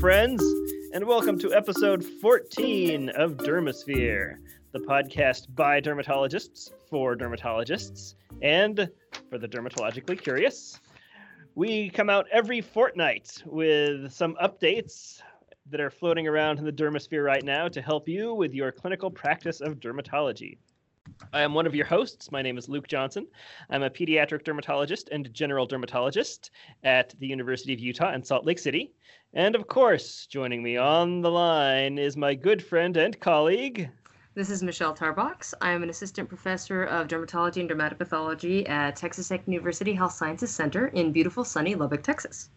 [0.00, 0.42] friends,
[0.94, 4.36] and welcome to episode 14 of Dermasphere,
[4.72, 8.90] the podcast by dermatologists for dermatologists and
[9.28, 10.80] for the dermatologically curious.
[11.54, 15.20] We come out every fortnight with some updates
[15.68, 19.10] that are floating around in the dermasphere right now to help you with your clinical
[19.10, 20.56] practice of dermatology.
[21.32, 22.32] I am one of your hosts.
[22.32, 23.26] My name is Luke Johnson.
[23.68, 26.50] I'm a pediatric dermatologist and general dermatologist
[26.82, 28.92] at the University of Utah in Salt Lake City.
[29.34, 33.90] And of course, joining me on the line is my good friend and colleague.
[34.34, 35.54] This is Michelle Tarbox.
[35.60, 40.50] I am an assistant professor of dermatology and dermatopathology at Texas Tech University Health Sciences
[40.50, 42.48] Center in beautiful sunny Lubbock, Texas.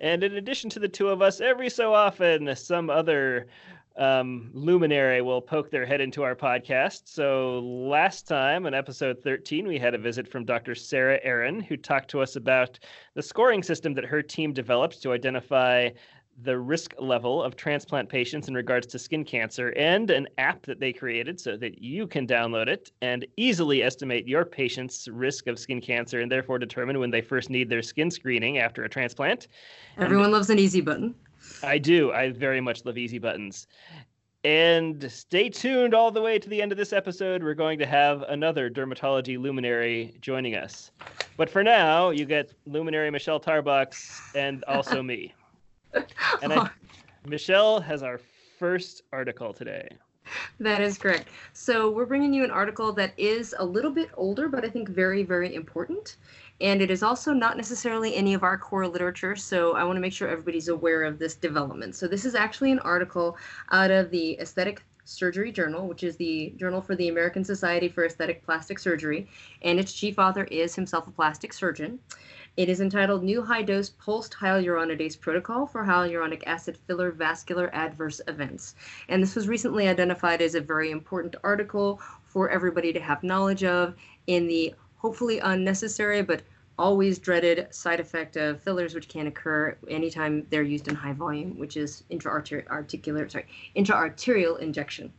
[0.00, 3.46] And in addition to the two of us, every so often, some other
[3.98, 7.02] um, luminary will poke their head into our podcast.
[7.06, 10.74] So last time, in episode 13, we had a visit from Dr.
[10.74, 12.78] Sarah Arron, who talked to us about
[13.14, 15.90] the scoring system that her team developed to identify
[16.42, 20.78] the risk level of transplant patients in regards to skin cancer and an app that
[20.78, 25.58] they created so that you can download it and easily estimate your patient's risk of
[25.58, 29.48] skin cancer and therefore determine when they first need their skin screening after a transplant.
[29.96, 31.14] Everyone and loves an easy button.
[31.62, 32.12] I do.
[32.12, 33.66] I very much love easy buttons.
[34.44, 37.42] And stay tuned all the way to the end of this episode.
[37.42, 40.92] We're going to have another dermatology luminary joining us.
[41.36, 45.34] But for now, you get luminary Michelle Tarbox and also me.
[46.42, 46.68] And I,
[47.26, 48.20] Michelle has our
[48.58, 49.88] first article today.
[50.60, 51.28] That is correct.
[51.52, 54.88] So we're bringing you an article that is a little bit older, but I think
[54.88, 56.16] very, very important.
[56.60, 60.00] And it is also not necessarily any of our core literature, so I want to
[60.00, 61.94] make sure everybody's aware of this development.
[61.94, 63.36] So this is actually an article
[63.72, 68.04] out of the Aesthetic Surgery Journal, which is the journal for the American Society for
[68.04, 69.28] Aesthetic Plastic Surgery,
[69.62, 72.00] and its chief author is himself a plastic surgeon.
[72.56, 78.20] It is entitled New High Dose Pulsed Hyaluronidase Protocol for Hyaluronic Acid Filler Vascular Adverse
[78.28, 78.74] Events.
[79.08, 83.62] And this was recently identified as a very important article for everybody to have knowledge
[83.62, 83.94] of
[84.26, 84.74] in the
[85.06, 86.42] hopefully unnecessary but
[86.80, 91.56] always dreaded side effect of fillers, which can occur anytime they're used in high volume,
[91.56, 93.46] which is intra-articular, sorry,
[93.76, 95.12] intra-arterial injection.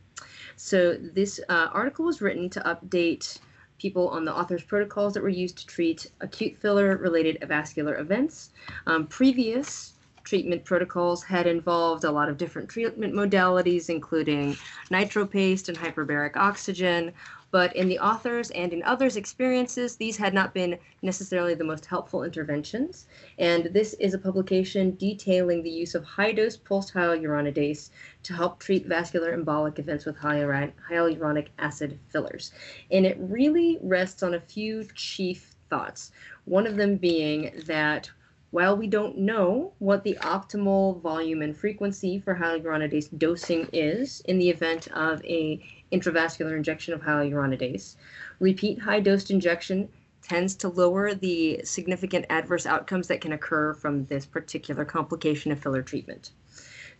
[0.56, 3.38] So this uh, article was written to update
[3.78, 8.50] people on the author's protocols that were used to treat acute filler-related vascular events.
[8.86, 9.94] Um, previous
[10.28, 14.54] treatment protocols had involved a lot of different treatment modalities, including
[14.90, 17.14] nitropaste and hyperbaric oxygen,
[17.50, 21.86] but in the authors and in others' experiences, these had not been necessarily the most
[21.86, 23.06] helpful interventions.
[23.38, 27.90] And this is a publication detailing the use of high dose pulsed hyaluronidase
[28.24, 32.52] to help treat vascular embolic events with hyaluronic acid fillers.
[32.90, 36.12] And it really rests on a few chief thoughts.
[36.44, 38.10] One of them being that
[38.50, 44.38] while we don't know what the optimal volume and frequency for hyaluronidase dosing is in
[44.38, 45.60] the event of a
[45.92, 47.96] intravascular injection of hyaluronidase.
[48.40, 49.88] Repeat high dosed injection
[50.22, 55.58] tends to lower the significant adverse outcomes that can occur from this particular complication of
[55.58, 56.32] filler treatment.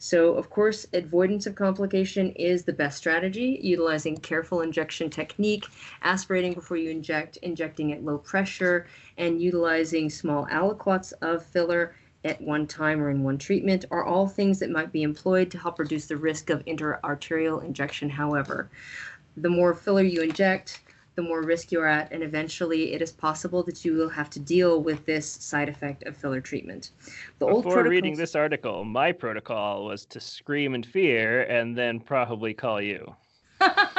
[0.01, 5.65] So, of course, avoidance of complication is the best strategy, utilizing careful injection technique,
[6.03, 12.41] aspirating before you inject, injecting at low pressure, and utilizing small aliquots of filler at
[12.41, 15.79] one time or in one treatment are all things that might be employed to help
[15.79, 18.11] reduce the risk of intra-arterial injection.
[18.11, 18.71] However,
[19.37, 20.81] the more filler you inject,
[21.15, 24.39] the more risk you're at, and eventually it is possible that you will have to
[24.39, 26.91] deal with this side effect of filler treatment.
[27.41, 27.91] The Before old protocols...
[27.91, 33.15] reading this article, my protocol was to scream in fear and then probably call you.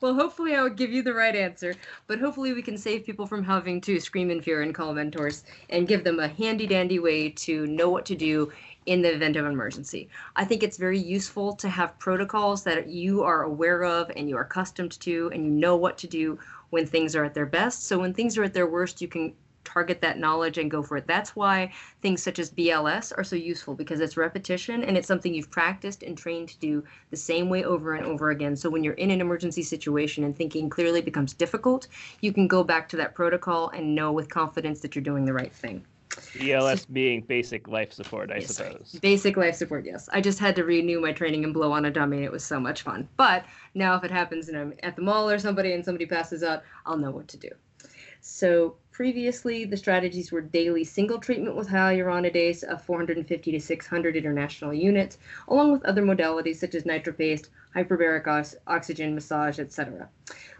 [0.00, 1.74] well, hopefully I will give you the right answer,
[2.06, 5.44] but hopefully we can save people from having to scream in fear and call mentors
[5.70, 8.52] and give them a handy dandy way to know what to do
[8.86, 10.08] in the event of an emergency.
[10.36, 14.36] I think it's very useful to have protocols that you are aware of and you
[14.36, 16.38] are accustomed to and you know what to do
[16.70, 17.84] when things are at their best.
[17.84, 19.34] So when things are at their worst, you can
[19.66, 21.06] target that knowledge and go for it.
[21.06, 25.34] That's why things such as BLS are so useful because it's repetition and it's something
[25.34, 28.56] you've practiced and trained to do the same way over and over again.
[28.56, 31.88] So when you're in an emergency situation and thinking clearly becomes difficult,
[32.20, 35.34] you can go back to that protocol and know with confidence that you're doing the
[35.34, 35.84] right thing.
[36.10, 38.98] BLS so, being basic life support, I yes, suppose.
[39.02, 40.08] Basic life support, yes.
[40.12, 42.24] I just had to renew my training and blow on a dummy.
[42.24, 43.08] It was so much fun.
[43.16, 46.42] But now, if it happens and I'm at the mall or somebody and somebody passes
[46.42, 47.50] out, I'll know what to do.
[48.20, 54.72] So previously, the strategies were daily single treatment with hyaluronidase of 450 to 600 international
[54.72, 60.08] units, along with other modalities such as nitropaste, hyperbaric oxygen, massage, etc.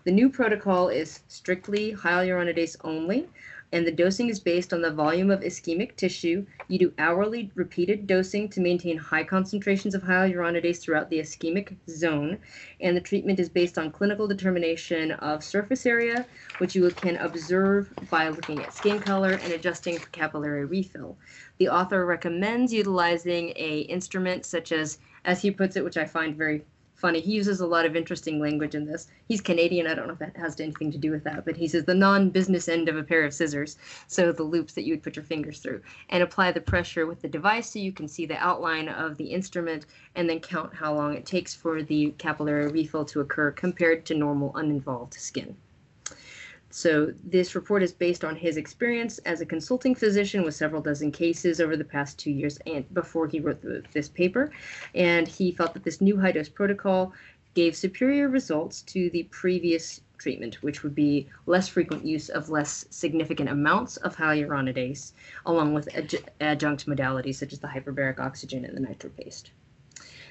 [0.05, 3.27] The new protocol is strictly hyaluronidase only.
[3.73, 6.47] And the dosing is based on the volume of ischemic tissue.
[6.69, 12.39] You do hourly repeated dosing to maintain high concentrations of hyaluronidase throughout the ischemic zone,
[12.81, 16.27] and the treatment is based on clinical determination of surface area,
[16.59, 21.17] which you can observe by looking at skin color and adjusting for capillary refill.
[21.59, 26.37] The author recommends utilizing a instrument such as, as he puts it, which I find
[26.37, 26.65] very
[26.97, 27.21] funny.
[27.21, 29.09] He uses a lot of interesting language in this.
[29.29, 29.87] He's Canadian.
[29.87, 31.95] I don't know if that has anything to do with that, but he says the
[31.95, 33.77] non-business end of a pair of scissors,
[34.07, 37.21] so the loops that you would put your fingers through, and apply the pressure with
[37.21, 40.95] the device so you can see the outline of the instrument and then count how
[40.95, 45.57] long it takes for the capillary refill to occur compared to normal uninvolved skin.
[46.77, 51.11] So this report is based on his experience as a consulting physician with several dozen
[51.11, 54.53] cases over the past two years and before he wrote the, this paper.
[54.95, 57.15] And he felt that this new high dose protocol
[57.55, 62.85] gave superior results to the previous treatment, which would be less frequent use of less
[62.91, 65.13] significant amounts of hyaluronidase,
[65.47, 65.89] along with
[66.43, 69.51] adjunct modalities such as the hyperbaric oxygen and the nitro-paste.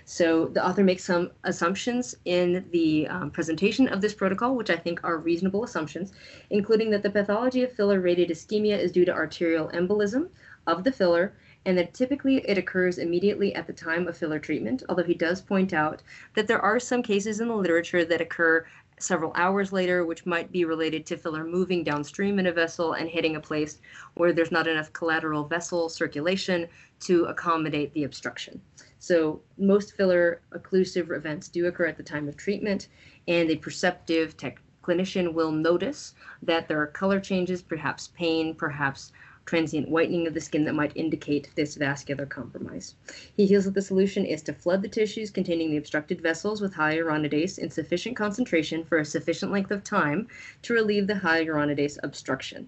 [0.07, 4.75] So the author makes some assumptions in the um, presentation of this protocol, which I
[4.75, 6.13] think are reasonable assumptions,
[6.51, 10.29] including that the pathology of filler-rated ischemia is due to arterial embolism
[10.67, 11.33] of the filler
[11.65, 15.41] and that typically it occurs immediately at the time of filler treatment, although he does
[15.41, 16.03] point out
[16.35, 18.65] that there are some cases in the literature that occur
[18.99, 23.09] several hours later, which might be related to filler moving downstream in a vessel and
[23.09, 23.79] hitting a place
[24.13, 26.67] where there's not enough collateral vessel circulation
[26.99, 28.61] to accommodate the obstruction.
[29.05, 32.87] So most filler occlusive events do occur at the time of treatment,
[33.27, 39.11] and a perceptive tech clinician will notice that there are color changes, perhaps pain, perhaps
[39.45, 42.95] transient whitening of the skin that might indicate this vascular compromise.
[43.37, 46.73] He feels that the solution is to flood the tissues containing the obstructed vessels with
[46.73, 50.27] hyaluronidase in sufficient concentration for a sufficient length of time
[50.63, 52.67] to relieve the hyaluronidase obstruction.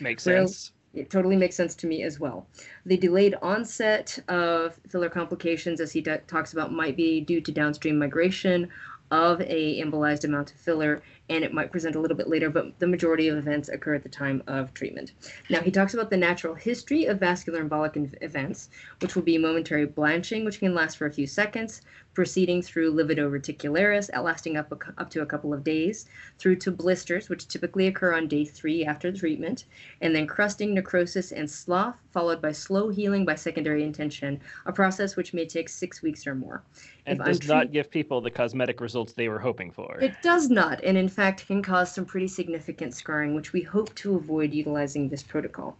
[0.00, 2.46] Makes sense it totally makes sense to me as well.
[2.86, 7.98] The delayed onset of filler complications, as he talks about, might be due to downstream
[7.98, 8.68] migration
[9.10, 12.78] of a embolized amount of filler and it might present a little bit later, but
[12.78, 15.12] the majority of events occur at the time of treatment.
[15.50, 18.70] Now, he talks about the natural history of vascular embolic events,
[19.00, 21.82] which will be momentary blanching, which can last for a few seconds,
[22.14, 26.06] proceeding through livedo reticularis, lasting up, a, up to a couple of days,
[26.38, 29.66] through to blisters, which typically occur on day three after the treatment,
[30.00, 35.14] and then crusting, necrosis, and slough, followed by slow healing by secondary intention, a process
[35.14, 36.62] which may take six weeks or more.
[37.06, 39.98] And if does not give people the cosmetic results they were hoping for.
[40.00, 43.92] It does not, and in fact can cause some pretty significant scarring, which we hope
[43.96, 45.76] to avoid utilizing this protocol.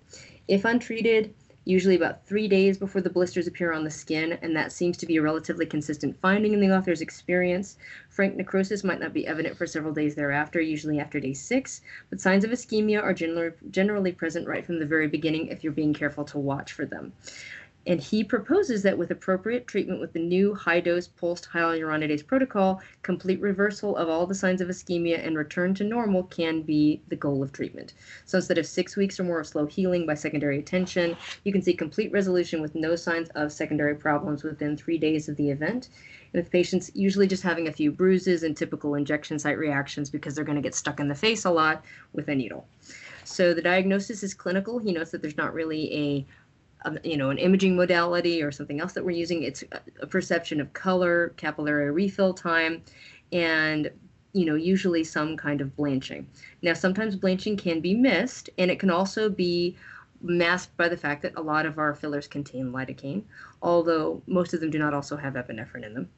[0.49, 1.33] If untreated,
[1.65, 5.07] usually about three days before the blisters appear on the skin, and that seems to
[5.07, 7.77] be a relatively consistent finding in the author's experience.
[8.09, 12.21] Frank necrosis might not be evident for several days thereafter, usually after day six, but
[12.21, 15.95] signs of ischemia are generally, generally present right from the very beginning if you're being
[15.95, 17.13] careful to watch for them.
[17.89, 22.83] And he proposes that with appropriate treatment with the new high dose pulsed hyaluronidase protocol,
[23.01, 27.17] complete reversal of all the signs of ischemia and return to normal can be the
[27.17, 27.95] goal of treatment.
[28.27, 31.63] So instead of six weeks or more of slow healing by secondary intention, you can
[31.63, 35.89] see complete resolution with no signs of secondary problems within three days of the event.
[36.35, 40.35] And with patients usually just having a few bruises and typical injection site reactions because
[40.35, 42.67] they're going to get stuck in the face a lot with a needle.
[43.25, 44.79] So the diagnosis is clinical.
[44.79, 46.27] He notes that there's not really a
[47.03, 49.43] you know, an imaging modality or something else that we're using.
[49.43, 49.65] It's
[50.01, 52.83] a perception of color, capillary refill time,
[53.33, 53.91] and
[54.33, 56.27] you know, usually some kind of blanching.
[56.63, 59.77] Now, sometimes blanching can be missed, and it can also be
[60.21, 63.23] masked by the fact that a lot of our fillers contain lidocaine,
[63.63, 66.09] although most of them do not also have epinephrine in them.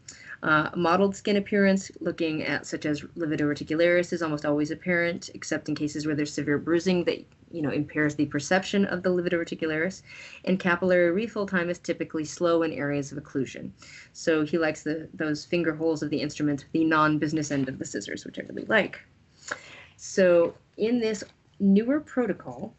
[0.42, 5.68] Uh, mottled skin appearance, looking at such as livedo reticularis, is almost always apparent, except
[5.68, 7.18] in cases where there's severe bruising that
[7.50, 10.02] you know impairs the perception of the livedo reticularis.
[10.46, 13.70] And capillary refill time is typically slow in areas of occlusion.
[14.14, 17.84] So he likes the those finger holes of the instrument, the non-business end of the
[17.84, 18.98] scissors, which I really like.
[19.96, 21.22] So in this
[21.58, 22.74] newer protocol,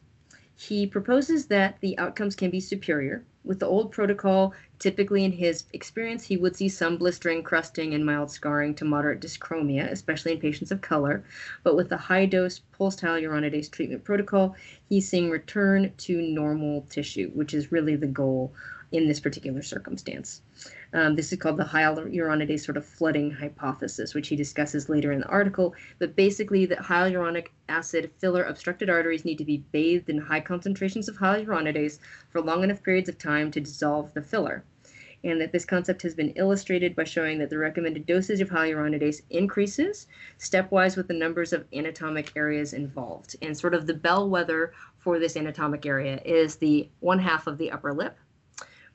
[0.55, 3.23] he proposes that the outcomes can be superior.
[3.43, 8.05] With the old protocol, typically in his experience, he would see some blistering, crusting, and
[8.05, 11.23] mild scarring to moderate dyschromia, especially in patients of color.
[11.63, 14.55] But with the high dose pulsed hyaluronidase treatment protocol,
[14.87, 18.53] he's seeing return to normal tissue, which is really the goal
[18.91, 20.41] in this particular circumstance.
[20.93, 25.21] Um, this is called the hyaluronidase sort of flooding hypothesis, which he discusses later in
[25.21, 25.73] the article.
[25.99, 31.07] But basically, the hyaluronic acid filler obstructed arteries need to be bathed in high concentrations
[31.07, 34.63] of hyaluronidase for long enough periods of time to dissolve the filler
[35.23, 39.21] and that this concept has been illustrated by showing that the recommended dosage of hyaluronidase
[39.29, 40.07] increases
[40.39, 43.35] stepwise with the numbers of anatomic areas involved.
[43.41, 47.71] And sort of the bellwether for this anatomic area is the one half of the
[47.71, 48.17] upper lip,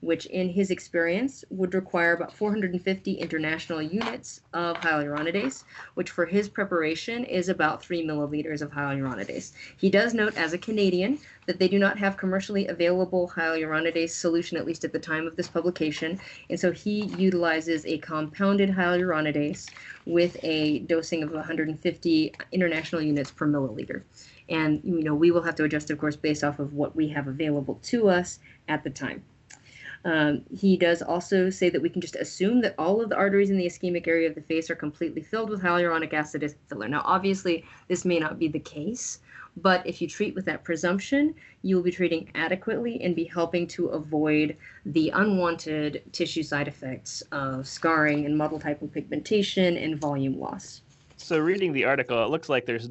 [0.06, 6.48] which in his experience would require about 450 international units of hyaluronidase, which for his
[6.48, 9.50] preparation is about 3 milliliters of hyaluronidase.
[9.76, 14.56] He does note as a Canadian that they do not have commercially available hyaluronidase solution,
[14.56, 16.20] at least at the time of this publication,
[16.50, 19.68] and so he utilizes a compounded hyaluronidase
[20.06, 24.02] with a dosing of 150 international units per milliliter.
[24.48, 27.08] And you know we will have to adjust, of course, based off of what we
[27.08, 29.24] have available to us at the time.
[30.06, 33.50] Um, he does also say that we can just assume that all of the arteries
[33.50, 36.86] in the ischemic area of the face are completely filled with hyaluronic acid as filler.
[36.86, 39.18] Now, obviously, this may not be the case,
[39.56, 43.66] but if you treat with that presumption, you will be treating adequately and be helping
[43.66, 50.82] to avoid the unwanted tissue side effects of scarring and mottled hypopigmentation and volume loss.
[51.16, 52.90] So, reading the article, it looks like there's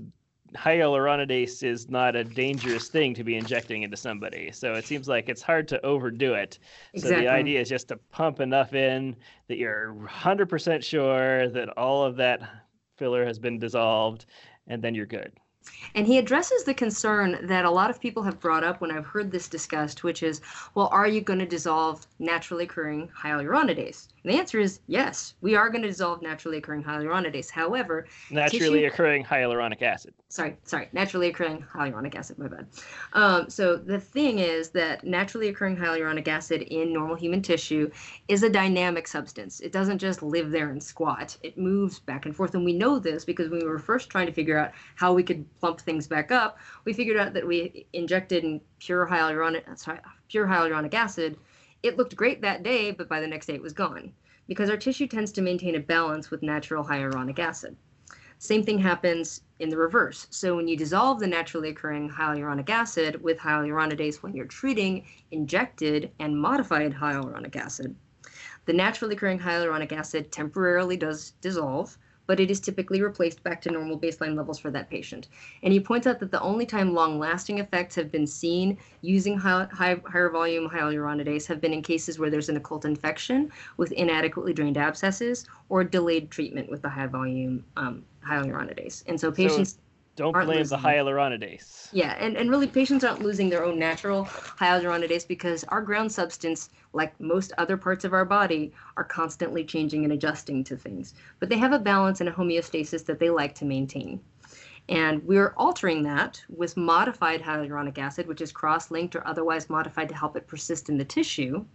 [0.56, 4.52] hyaluronidase is not a dangerous thing to be injecting into somebody.
[4.52, 6.60] So it seems like it's hard to overdo it.
[6.96, 9.16] So the idea is just to pump enough in
[9.48, 12.42] that you're 100% sure that all of that
[12.98, 14.26] filler has been dissolved
[14.68, 15.32] and then you're good.
[15.96, 19.06] And he addresses the concern that a lot of people have brought up when I've
[19.06, 20.42] heard this discussed, which is,
[20.76, 24.10] well, are you going to dissolve naturally occurring hyaluronidase?
[24.26, 27.52] And the answer is yes, we are going to dissolve naturally occurring hyaluronidase.
[27.52, 28.88] However, naturally tissue...
[28.92, 30.16] occurring hyaluronic acid.
[30.30, 32.40] Sorry, sorry, naturally occurring hyaluronic acid.
[32.40, 32.66] My bad.
[33.14, 37.92] Um, so the thing is that naturally occurring hyaluronic acid in normal human tissue
[38.28, 39.60] is a dynamic substance.
[39.60, 41.38] It doesn't just live there and squat.
[41.44, 44.26] It moves back and forth, and we know this because when we were first trying
[44.26, 47.86] to figure out how we could plump things back up, we figured out that we
[47.94, 51.38] injected in pure hyaluronic sorry, pure hyaluronic acid
[51.86, 54.12] it looked great that day, but by the next day it was gone,
[54.48, 57.76] because our tissue tends to maintain a balance with natural hyaluronic acid.
[58.40, 60.28] Same thing happens in the reverse.
[60.32, 66.12] So when you dissolve the naturally occurring hyaluronic acid with hyaluronidase when you're treating injected
[66.20, 67.96] and modified hyaluronic acid,
[68.66, 73.72] the naturally occurring hyaluronic acid temporarily does dissolve, but it is typically replaced back to
[73.72, 75.28] normal baseline levels for that patient.
[75.64, 79.38] And he points out that the only time long lasting effects have been seen using
[79.38, 83.92] high, high, higher volume hyaluronidase have been in cases where there's an occult infection with
[83.94, 89.04] inadequately drained abscesses or delayed treatment with the high volume um, hyaluronidase.
[89.08, 89.74] And so patients.
[89.74, 89.80] So
[90.16, 91.90] don't blame the hyaluronidase.
[91.92, 96.70] Yeah, and, and really patients aren't losing their own natural hyaluronidase because our ground substance,
[96.94, 101.14] like most other parts of our body, are constantly changing and adjusting to things.
[101.40, 104.22] But they have a balance and a homeostasis that they like to maintain.
[104.88, 110.10] And we're altering that with modified hyaluronic acid, which is cross linked or otherwise modified
[110.10, 111.66] to help it persist in the tissue.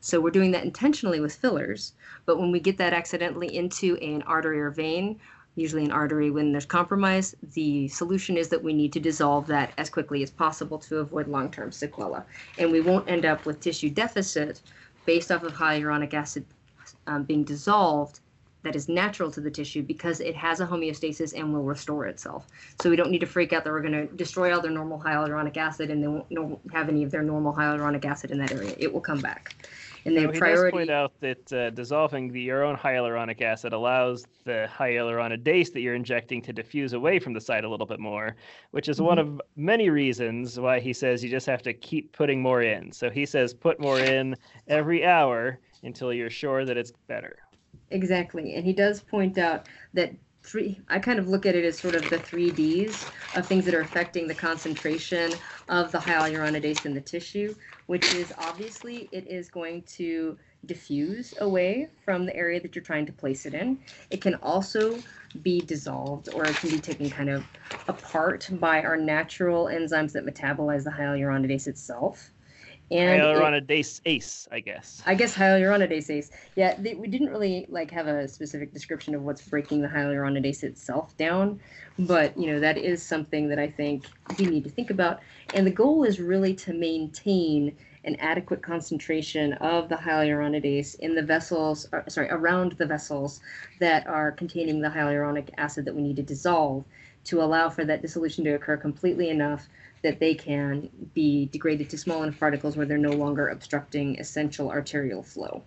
[0.00, 1.94] So we're doing that intentionally with fillers.
[2.26, 5.18] But when we get that accidentally into an artery or vein,
[5.56, 9.72] usually an artery when there's compromise, the solution is that we need to dissolve that
[9.78, 12.24] as quickly as possible to avoid long-term sequela.
[12.58, 14.60] And we won't end up with tissue deficit
[15.06, 16.44] based off of hyaluronic acid
[17.06, 18.20] um, being dissolved
[18.62, 22.46] that is natural to the tissue because it has a homeostasis and will restore itself.
[22.82, 25.00] So we don't need to freak out that we're going to destroy all their normal
[25.00, 28.74] hyaluronic acid and they won't have any of their normal hyaluronic acid in that area.
[28.78, 29.54] It will come back
[30.04, 30.70] and no, he priority.
[30.70, 35.80] does point out that uh, dissolving the, your own hyaluronic acid allows the hyaluronidase that
[35.80, 38.36] you're injecting to diffuse away from the site a little bit more,
[38.70, 39.06] which is mm-hmm.
[39.06, 42.92] one of many reasons why he says you just have to keep putting more in.
[42.92, 44.36] So he says put more in
[44.68, 47.38] every hour until you're sure that it's better.
[47.90, 51.78] Exactly, and he does point out that three i kind of look at it as
[51.78, 56.86] sort of the three d's of things that are affecting the concentration of the hyaluronidase
[56.86, 57.54] in the tissue
[57.86, 63.06] which is obviously it is going to diffuse away from the area that you're trying
[63.06, 63.80] to place it in.
[64.10, 65.04] It can also
[65.42, 67.48] be dissolved or it can be taken kind of
[67.88, 72.32] apart by our natural enzymes that metabolize the hyaluronidase itself
[72.90, 75.02] and hyaluronidase ace, I guess.
[75.06, 76.30] I guess hyaluronidase ace.
[76.56, 80.64] Yeah, they, we didn't really like have a specific description of what's breaking the hyaluronidase
[80.64, 81.60] itself down,
[81.98, 84.06] but you know that is something that I think
[84.38, 85.20] we need to think about.
[85.54, 91.22] And the goal is really to maintain an adequate concentration of the hyaluronidase in the
[91.22, 93.40] vessels, or, uh, sorry, around the vessels
[93.78, 96.84] that are containing the hyaluronic acid that we need to dissolve
[97.24, 99.68] to allow for that dissolution to occur completely enough
[100.02, 104.70] that they can be degraded to small enough particles where they're no longer obstructing essential
[104.70, 105.62] arterial flow.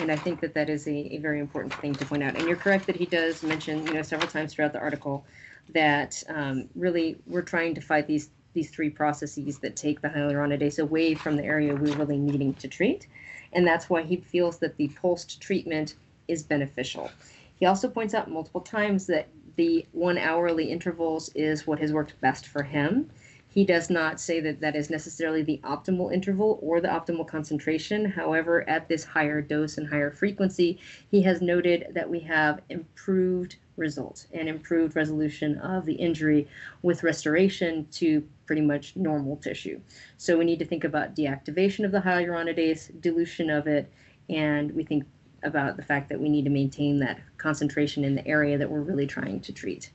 [0.00, 2.36] And I think that that is a, a very important thing to point out.
[2.36, 5.24] And you're correct that he does mention, you know, several times throughout the article
[5.72, 10.78] that um, really we're trying to fight these these three processes that take the hyaluronidase
[10.78, 13.08] away from the area we're really needing to treat.
[13.52, 15.96] And that's why he feels that the pulsed treatment
[16.28, 17.10] is beneficial.
[17.58, 22.20] He also points out multiple times that the one hourly intervals is what has worked
[22.20, 23.10] best for him
[23.54, 28.04] He does not say that that is necessarily the optimal interval or the optimal concentration.
[28.04, 33.54] However, at this higher dose and higher frequency, he has noted that we have improved
[33.76, 36.48] results and improved resolution of the injury
[36.82, 39.80] with restoration to pretty much normal tissue.
[40.16, 43.88] So we need to think about deactivation of the hyaluronidase, dilution of it,
[44.28, 45.04] and we think
[45.44, 48.80] about the fact that we need to maintain that concentration in the area that we're
[48.80, 49.92] really trying to treat.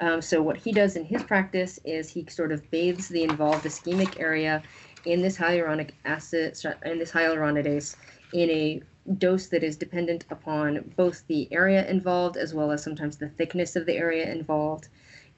[0.00, 3.64] Um, so what he does in his practice is he sort of bathes the involved
[3.64, 4.62] ischemic area
[5.04, 7.96] in this hyaluronic acid in this hyaluronidase
[8.32, 8.82] in a
[9.16, 13.74] dose that is dependent upon both the area involved as well as sometimes the thickness
[13.74, 14.88] of the area involved,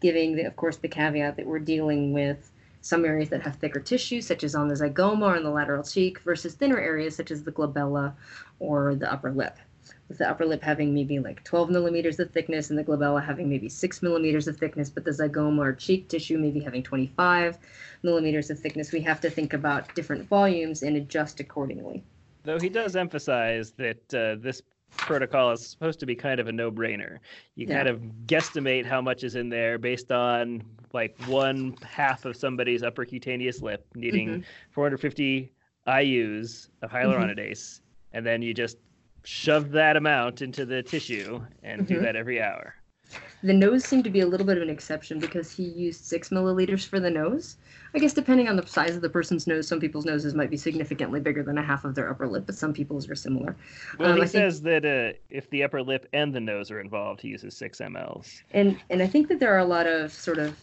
[0.00, 2.50] giving the, of course the caveat that we're dealing with
[2.82, 5.84] some areas that have thicker tissue, such as on the zygoma or on the lateral
[5.84, 8.14] cheek, versus thinner areas such as the glabella
[8.58, 9.58] or the upper lip
[10.10, 13.48] with the upper lip having maybe like 12 millimeters of thickness and the glabella having
[13.48, 17.56] maybe 6 millimeters of thickness, but the zygoma or cheek tissue maybe having 25
[18.02, 18.90] millimeters of thickness.
[18.90, 22.02] We have to think about different volumes and adjust accordingly.
[22.42, 24.62] Though he does emphasize that uh, this
[24.96, 27.18] protocol is supposed to be kind of a no-brainer.
[27.54, 27.76] You yeah.
[27.76, 32.82] kind of guesstimate how much is in there based on like one half of somebody's
[32.82, 34.42] upper cutaneous lip needing mm-hmm.
[34.72, 35.52] 450
[35.86, 38.16] IU's of hyaluronidase, mm-hmm.
[38.16, 38.76] and then you just
[39.24, 41.94] shove that amount into the tissue and mm-hmm.
[41.94, 42.74] do that every hour.
[43.42, 46.28] The nose seemed to be a little bit of an exception because he used six
[46.28, 47.56] milliliters for the nose.
[47.94, 50.56] I guess depending on the size of the person's nose, some people's noses might be
[50.56, 53.56] significantly bigger than a half of their upper lip, but some people's are similar.
[53.98, 56.70] Well, um, he I says think, that uh, if the upper lip and the nose
[56.70, 58.42] are involved, he uses six mLs.
[58.52, 60.54] And and I think that there are a lot of sort of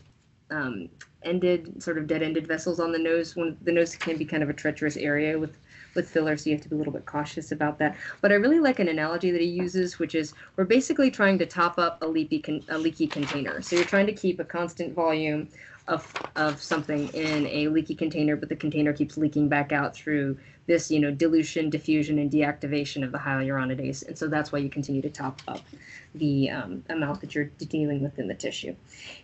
[0.51, 0.87] um,
[1.23, 3.35] ended, sort of dead-ended vessels on the nose.
[3.35, 5.57] When the nose can be kind of a treacherous area with
[5.97, 7.97] with filler, so you have to be a little bit cautious about that.
[8.21, 11.45] But I really like an analogy that he uses, which is we're basically trying to
[11.45, 13.61] top up a leaky con- a leaky container.
[13.61, 15.49] So you're trying to keep a constant volume
[15.87, 20.37] of of something in a leaky container, but the container keeps leaking back out through
[20.67, 24.07] this, you know, dilution, diffusion, and deactivation of the hyaluronidase.
[24.07, 25.61] And so that's why you continue to top up
[26.15, 28.75] the um, amount that you're dealing with in the tissue.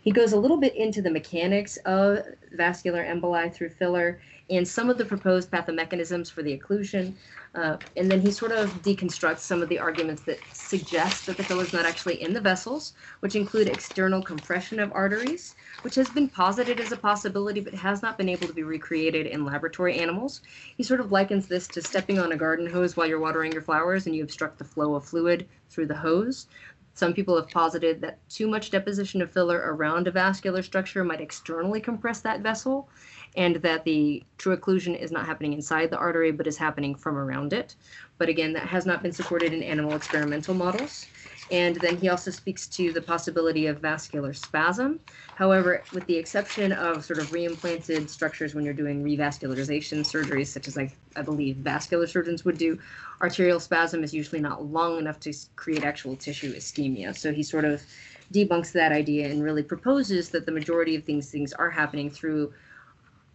[0.01, 2.19] He goes a little bit into the mechanics of
[2.53, 7.13] vascular emboli through filler and some of the proposed pathomechanisms for the occlusion.
[7.55, 11.43] Uh, and then he sort of deconstructs some of the arguments that suggest that the
[11.43, 16.09] filler is not actually in the vessels, which include external compression of arteries, which has
[16.09, 19.99] been posited as a possibility but has not been able to be recreated in laboratory
[19.99, 20.41] animals.
[20.75, 23.61] He sort of likens this to stepping on a garden hose while you're watering your
[23.61, 26.47] flowers and you obstruct the flow of fluid through the hose.
[26.93, 31.21] Some people have posited that too much deposition of filler around a vascular structure might
[31.21, 32.87] externally compress that vessel,
[33.35, 37.17] and that the true occlusion is not happening inside the artery but is happening from
[37.17, 37.75] around it.
[38.17, 41.09] But again, that has not been supported in animal experimental models.
[41.51, 44.99] And then he also speaks to the possibility of vascular spasm.
[45.35, 50.67] However, with the exception of sort of reimplanted structures when you're doing revascularization surgeries, such
[50.67, 52.79] as I, I believe vascular surgeons would do,
[53.21, 57.15] arterial spasm is usually not long enough to create actual tissue ischemia.
[57.15, 57.85] So he sort of
[58.33, 62.53] debunks that idea and really proposes that the majority of these things are happening through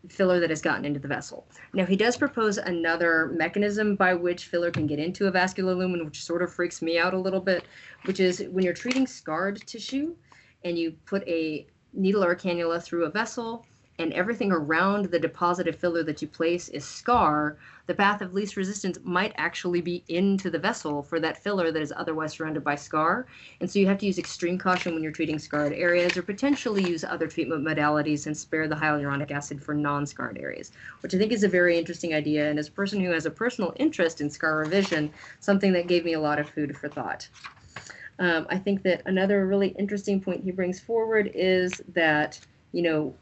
[0.09, 1.47] filler that has gotten into the vessel.
[1.75, 6.05] Now, he does propose another mechanism by which filler can get into a vascular lumen,
[6.05, 7.65] which sort of freaks me out a little bit,
[8.05, 10.15] which is when you're treating scarred tissue
[10.65, 13.67] and you put a needle or a cannula through a vessel
[13.99, 17.57] and everything around the deposited filler that you place is scar,
[17.87, 21.83] the path of least resistance might actually be into the vessel for that filler that
[21.83, 23.27] is otherwise surrounded by scar.
[23.61, 26.89] And so you have to use extreme caution when you're treating scarred areas or potentially
[26.89, 31.19] use other treatment modalities and spare the hyaluronic acid for non scarred areas, which I
[31.19, 32.49] think is a very interesting idea.
[32.49, 36.05] And as a person who has a personal interest in scar revision, something that gave
[36.05, 37.29] me a lot of food for thought.
[38.21, 42.39] Um, I think that another really interesting point he brings forward is that,
[42.73, 43.15] you know,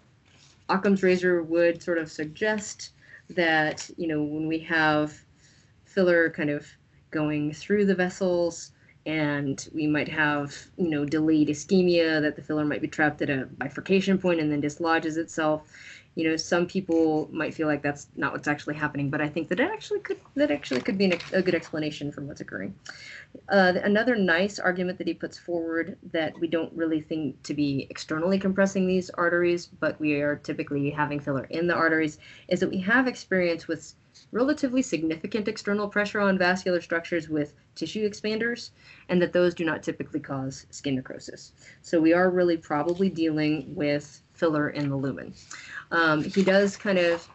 [0.69, 2.91] Occam's razor would sort of suggest
[3.31, 5.25] that you know when we have
[5.85, 6.67] filler kind of
[7.11, 8.73] going through the vessels
[9.05, 13.31] and we might have you know delayed ischemia that the filler might be trapped at
[13.31, 15.63] a bifurcation point and then dislodges itself
[16.17, 19.49] you know some people might feel like that's not what's actually happening but i think
[19.49, 22.75] that it actually could that actually could be an, a good explanation for what's occurring.
[23.51, 27.87] Uh, another nice argument that he puts forward that we don't really think to be
[27.91, 32.71] externally compressing these arteries but we are typically having filler in the arteries is that
[32.71, 33.95] we have experience with
[34.33, 38.71] relatively significant external pressure on vascular structures with tissue expanders,
[39.09, 41.53] and that those do not typically cause skin necrosis.
[41.83, 45.35] So we are really probably dealing with filler in the lumen.
[45.91, 47.27] Um, he does kind of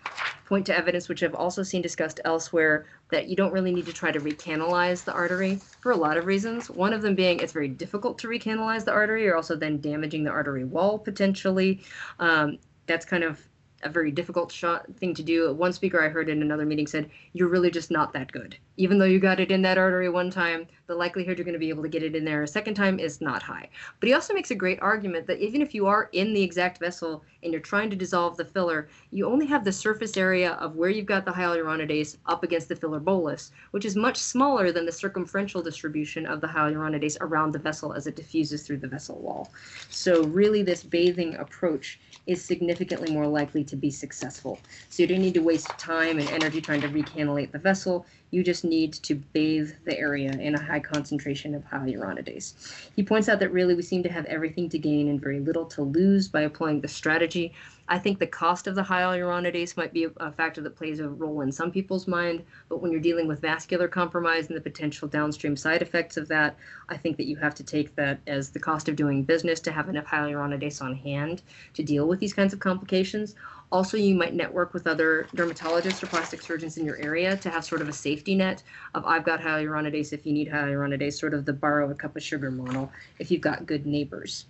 [0.46, 3.94] point to evidence, which I've also seen discussed elsewhere, that you don't really need to
[3.94, 6.70] try to recanalize the artery for a lot of reasons.
[6.70, 10.24] One of them being it's very difficult to recanalize the artery, or also then damaging
[10.24, 11.84] the artery wall potentially.
[12.20, 13.40] Um, that's kind of
[13.84, 15.54] a very difficult shot thing to do.
[15.54, 18.58] One speaker I heard in another meeting said, "You're really just not that good.
[18.82, 21.60] Even though you got it in that artery one time, the likelihood you're going to
[21.60, 24.16] be able to get it in there a second time is not high." But he
[24.16, 27.54] also makes a great argument that even if you are in the exact vessel and
[27.54, 31.06] you're trying to dissolve the filler, you only have the surface area of where you've
[31.06, 35.62] got the hyaluronidase up against the filler bolus, which is much smaller than the circumferential
[35.62, 39.52] distribution of the hyaluronidase around the vessel as it diffuses through the vessel wall.
[39.92, 44.60] So really this bathing approach is significantly more likely to be successful.
[44.90, 48.08] So you don't need to waste time and energy trying to recannulate the vessel.
[48.32, 52.90] You just need to bathe the area in a high concentration of hyaluronidase.
[52.96, 55.66] He points out that really we seem to have everything to gain and very little
[55.66, 57.54] to lose by applying the strategy.
[57.90, 61.42] I think the cost of the hyaluronidase might be a factor that plays a role
[61.42, 65.58] in some people's mind, but when you're dealing with vascular compromise and the potential downstream
[65.58, 66.56] side effects of that,
[66.88, 69.74] I think that you have to take that as the cost of doing business to
[69.74, 71.42] have enough hyaluronidase on hand
[71.74, 73.36] to deal with these kinds of complications.
[73.72, 77.64] Also, you might network with other dermatologists or plastic surgeons in your area to have
[77.64, 78.62] sort of a safety net
[78.96, 82.24] of I've got hyaluronidase if you need hyaluronidase, sort of the borrow a cup of
[82.24, 84.46] sugar model if you've got good neighbors.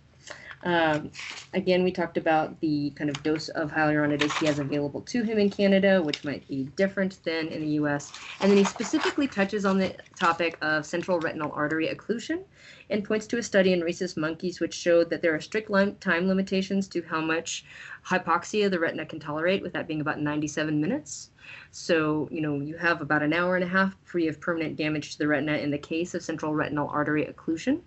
[0.64, 1.12] Um,
[1.54, 5.40] again, we talked about the kind of dose of hyaluronidase he has available to him
[5.40, 8.12] in Canada, which might be different than in the US.
[8.40, 12.44] And then he specifically touches on the topic of central retinal artery occlusion
[12.92, 16.28] and points to a study in rhesus monkeys which showed that there are strict time
[16.28, 17.66] limitations to how much
[18.06, 21.30] hypoxia the retina can tolerate, with that being about 97 minutes.
[21.72, 25.14] So, you know, you have about an hour and a half free of permanent damage
[25.14, 27.82] to the retina in the case of central retinal artery occlusion.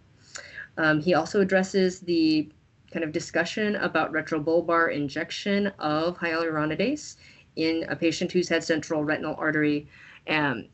[0.77, 2.51] Um, he also addresses the
[2.91, 7.17] kind of discussion about retrobulbar injection of hyaluronidase
[7.57, 9.89] in a patient who's had central retinal artery
[10.29, 10.67] um,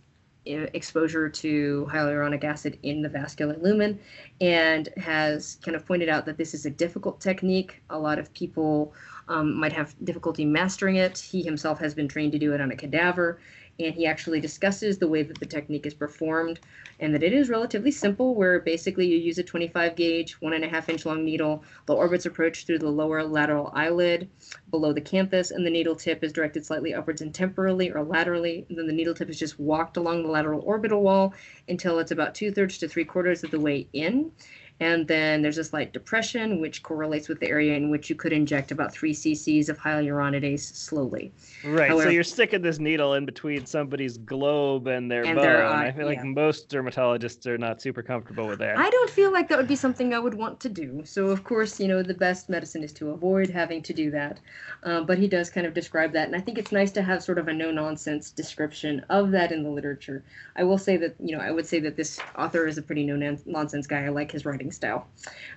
[0.55, 3.99] exposure to hyaluronic acid in the vascular lumen
[4.41, 7.83] and has kind of pointed out that this is a difficult technique.
[7.91, 8.93] A lot of people
[9.29, 11.19] um, might have difficulty mastering it.
[11.19, 13.41] He himself has been trained to do it on a cadaver
[13.87, 16.61] and he actually discusses the way that the technique is performed
[16.99, 20.65] and that it is relatively simple where basically you use a 25 gauge one and
[20.65, 24.29] a half inch long needle the orbits approach through the lower lateral eyelid
[24.71, 28.67] below the canthus and the needle tip is directed slightly upwards and temporally or laterally
[28.69, 31.33] and then the needle tip is just walked along the lateral orbital wall
[31.69, 34.31] until it's about two-thirds to three-quarters of the way in
[34.81, 38.33] and then there's a slight depression, which correlates with the area in which you could
[38.33, 41.33] inject about three cc's of hyaluronidase slowly.
[41.65, 41.91] Right.
[41.91, 45.45] However, so you're sticking this needle in between somebody's globe and their and bone.
[45.45, 48.79] Their, uh, I feel like most dermatologists are not super comfortable with that.
[48.79, 51.03] I don't feel like that would be something I would want to do.
[51.05, 54.41] So, of course, you know, the best medicine is to avoid having to do that.
[54.83, 56.27] Um, but he does kind of describe that.
[56.27, 59.53] And I think it's nice to have sort of a no nonsense description of that
[59.53, 60.25] in the literature.
[60.57, 63.05] I will say that, you know, I would say that this author is a pretty
[63.05, 64.07] no nonsense guy.
[64.07, 65.07] I like his writing style.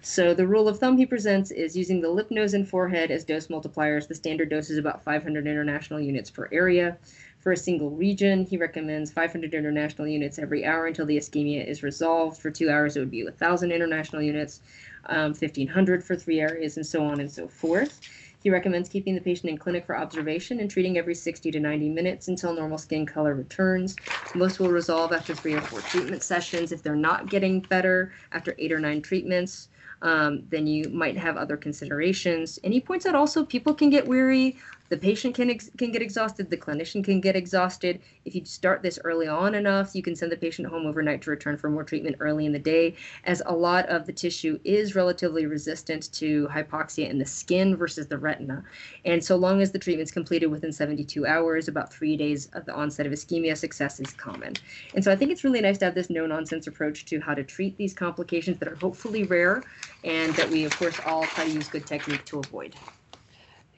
[0.02, 3.23] So the rule of thumb he presents is using the lip, nose, and forehead as
[3.23, 4.08] dose multipliers.
[4.08, 6.97] The standard dose is about 500 international units per area.
[7.39, 11.84] For a single region, he recommends 500 international units every hour until the ischemia is
[11.84, 12.41] resolved.
[12.41, 14.62] For two hours, it would be 1,000 international units,
[15.08, 17.99] um, 1,500 for three areas, and so on and so forth.
[18.43, 21.89] He recommends keeping the patient in clinic for observation and treating every 60 to 90
[21.89, 23.95] minutes until normal skin color returns.
[24.36, 26.73] Most will resolve after three or four treatment sessions.
[26.73, 29.69] If they're not getting better after eight or nine treatments,
[30.01, 32.60] um, then you might have other considerations.
[32.65, 34.58] And he points out also people can get weary
[34.93, 37.99] the patient can ex- can get exhausted the clinician can get exhausted.
[38.25, 41.32] If you start this early on enough you can send the patient home overnight to
[41.32, 44.93] return for more treatment early in the day as a lot of the tissue is
[44.93, 48.63] relatively resistant to hypoxia in the skin versus the retina.
[49.03, 52.75] And so long as the treatment's completed within 72 hours about three days of the
[52.75, 54.60] onset of ischemia success is common.
[54.93, 57.34] And so i think it's really nice to have this no nonsense approach to how
[57.34, 59.65] to treat these complications that are hopefully rare
[60.03, 62.75] and that we of course all try to use good technique to avoid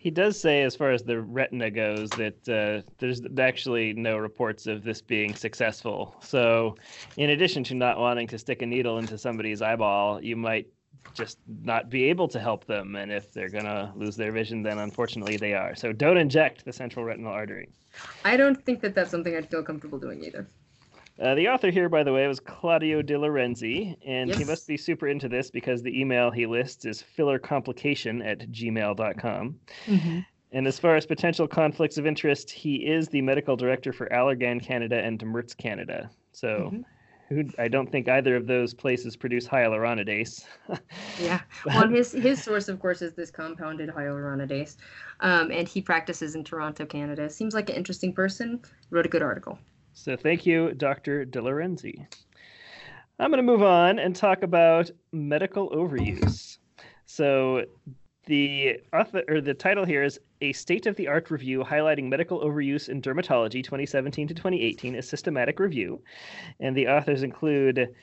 [0.05, 4.67] he does say, as far as the retina goes, that uh, there's actually no reports
[4.67, 6.15] of this being successful.
[6.21, 6.75] So,
[7.17, 10.67] in addition to not wanting to stick a needle into somebody's eyeball, you might
[11.15, 12.95] just not be able to help them.
[12.95, 15.73] And if they're going to lose their vision, then unfortunately they are.
[15.73, 17.69] So, don't inject the central retinal artery.
[18.23, 20.47] I don't think that that's something I'd feel comfortable doing either.
[21.19, 24.37] Uh, the author here, by the way, was Claudio De Lorenzi, and yes.
[24.37, 29.59] he must be super into this because the email he lists is fillercomplication at gmail.com.
[29.85, 30.19] Mm-hmm.
[30.51, 34.61] And as far as potential conflicts of interest, he is the medical director for Allergan
[34.61, 36.09] Canada and Merz Canada.
[36.33, 36.81] So mm-hmm.
[37.29, 40.45] who, I don't think either of those places produce hyaluronidase.
[41.21, 41.41] yeah.
[41.65, 44.75] Well, his, his source, of course, is this compounded hyaluronidase.
[45.21, 47.29] Um, and he practices in Toronto, Canada.
[47.29, 48.61] Seems like an interesting person.
[48.91, 49.59] Wrote a good article.
[49.97, 51.23] So thank you, Dr.
[51.23, 52.05] De Lorenzi.
[53.17, 56.57] I'm going to move on and talk about medical overuse.
[57.05, 57.63] So
[58.25, 62.41] the author or the title here is a state of the art review highlighting medical
[62.41, 66.01] overuse in dermatology 2017 to 2018 a systematic review
[66.59, 67.93] and the authors include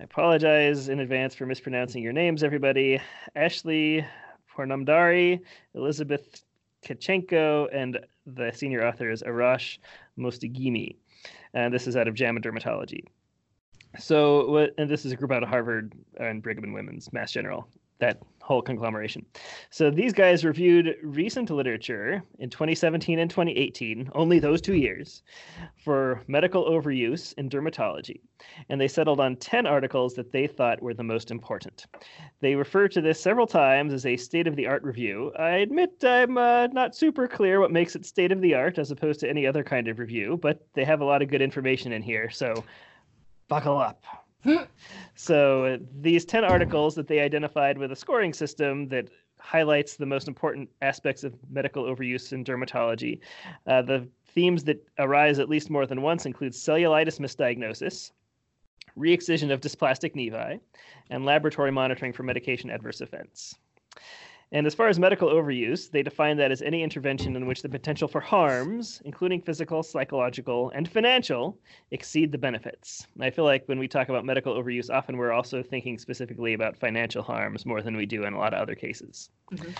[0.00, 3.00] i apologize in advance for mispronouncing your names everybody
[3.36, 4.04] ashley
[4.52, 5.40] pournamdari
[5.74, 6.42] elizabeth
[6.84, 9.78] tkachenko and the senior author is arash
[10.18, 10.96] mostaghimi
[11.58, 13.02] and this is out of jama dermatology.
[13.98, 17.32] So what, and this is a group out of harvard and brigham and women's mass
[17.32, 19.26] general that whole conglomeration.
[19.68, 25.22] So these guys reviewed recent literature in 2017 and 2018, only those two years,
[25.76, 28.20] for medical overuse in dermatology.
[28.70, 31.84] And they settled on 10 articles that they thought were the most important.
[32.40, 35.30] They refer to this several times as a state of the art review.
[35.38, 38.90] I admit I'm uh, not super clear what makes it state of the art as
[38.90, 41.92] opposed to any other kind of review, but they have a lot of good information
[41.92, 42.30] in here.
[42.30, 42.64] So
[43.48, 44.02] buckle up.
[45.14, 49.08] so these 10 articles that they identified with a scoring system that
[49.40, 53.20] highlights the most important aspects of medical overuse in dermatology.
[53.66, 58.12] Uh, the themes that arise at least more than once include cellulitis misdiagnosis,
[58.96, 60.60] re-excision of dysplastic nevi,
[61.10, 63.56] and laboratory monitoring for medication adverse events.
[64.50, 67.68] And as far as medical overuse, they define that as any intervention in which the
[67.68, 71.58] potential for harms, including physical, psychological, and financial,
[71.90, 73.06] exceed the benefits.
[73.14, 76.54] And I feel like when we talk about medical overuse, often we're also thinking specifically
[76.54, 79.28] about financial harms more than we do in a lot of other cases.
[79.52, 79.72] Mm-hmm.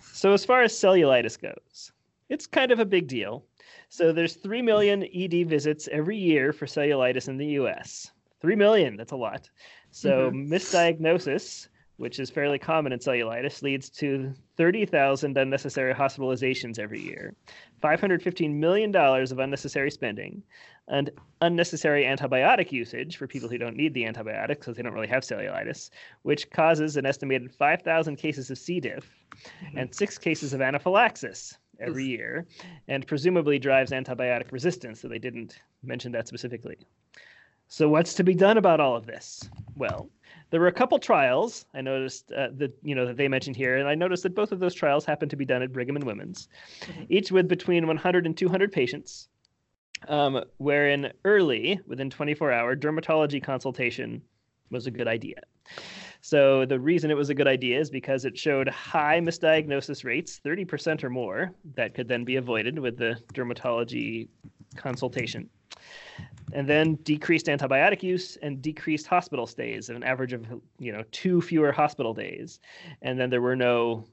[0.00, 1.92] So as far as cellulitis goes,
[2.30, 3.44] it's kind of a big deal.
[3.90, 8.10] So there's 3 million ED visits every year for cellulitis in the US.
[8.40, 9.50] 3 million, that's a lot.
[9.90, 10.52] So mm-hmm.
[10.52, 17.34] misdiagnosis which is fairly common in cellulitis, leads to 30,000 unnecessary hospitalizations every year,
[17.82, 20.42] $515 million of unnecessary spending,
[20.88, 25.06] and unnecessary antibiotic usage for people who don't need the antibiotics because they don't really
[25.06, 25.90] have cellulitis,
[26.22, 28.80] which causes an estimated 5,000 cases of C.
[28.80, 29.78] diff mm-hmm.
[29.78, 32.46] and six cases of anaphylaxis every year,
[32.88, 36.76] and presumably drives antibiotic resistance, so they didn't mention that specifically.
[37.68, 39.48] So, what's to be done about all of this?
[39.76, 40.08] Well,
[40.50, 43.76] there were a couple trials I noticed uh, that you know that they mentioned here,
[43.76, 46.04] and I noticed that both of those trials happened to be done at Brigham and
[46.04, 46.48] Women's,
[46.82, 47.04] mm-hmm.
[47.08, 49.28] each with between 100 and 200 patients,
[50.08, 54.22] um, wherein early, within 24 hour dermatology consultation
[54.70, 55.40] was a good idea.
[56.20, 60.40] So the reason it was a good idea is because it showed high misdiagnosis rates,
[60.44, 64.28] 30% or more, that could then be avoided with the dermatology
[64.76, 65.48] consultation
[66.52, 70.46] and then decreased antibiotic use and decreased hospital stays an average of
[70.78, 72.60] you know two fewer hospital days.
[73.02, 74.06] And then there were no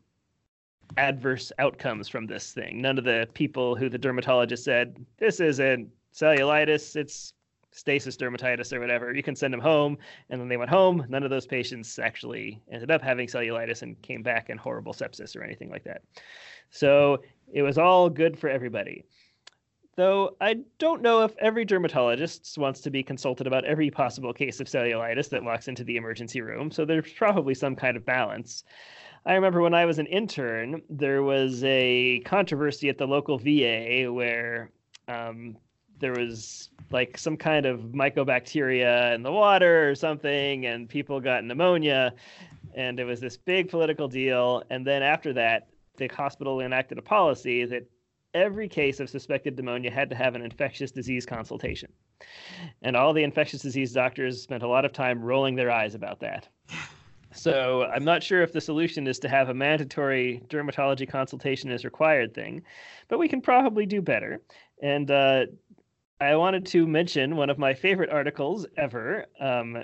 [0.98, 2.82] adverse outcomes from this thing.
[2.82, 7.34] None of the people who the dermatologist said this isn't cellulitis it's
[7.72, 9.14] stasis dermatitis or whatever.
[9.14, 9.98] You can send them home.
[10.30, 11.06] And then they went home.
[11.08, 15.38] None of those patients actually ended up having cellulitis and came back in horrible sepsis
[15.38, 16.02] or anything like that.
[16.70, 17.22] So
[17.54, 19.06] it was all good for everybody
[19.96, 24.60] though I don't know if every dermatologist wants to be consulted about every possible case
[24.60, 28.64] of cellulitis that walks into the emergency room, so there's probably some kind of balance.
[29.26, 34.12] I remember when I was an intern, there was a controversy at the local VA
[34.12, 34.72] where
[35.08, 35.58] um,
[36.00, 41.44] there was like some kind of mycobacteria in the water or something, and people got
[41.44, 42.14] pneumonia,
[42.74, 44.64] and it was this big political deal.
[44.70, 47.84] And then after that, the hospital enacted a policy that
[48.34, 51.92] every case of suspected pneumonia had to have an infectious disease consultation.
[52.82, 56.20] And all the infectious disease doctors spent a lot of time rolling their eyes about
[56.22, 56.48] that.
[57.34, 61.86] So I'm not sure if the solution is to have a mandatory dermatology consultation as
[61.86, 62.64] required thing,
[63.08, 64.42] but we can probably do better.
[64.82, 65.46] And uh,
[66.20, 69.26] I wanted to mention one of my favorite articles ever.
[69.40, 69.84] Um,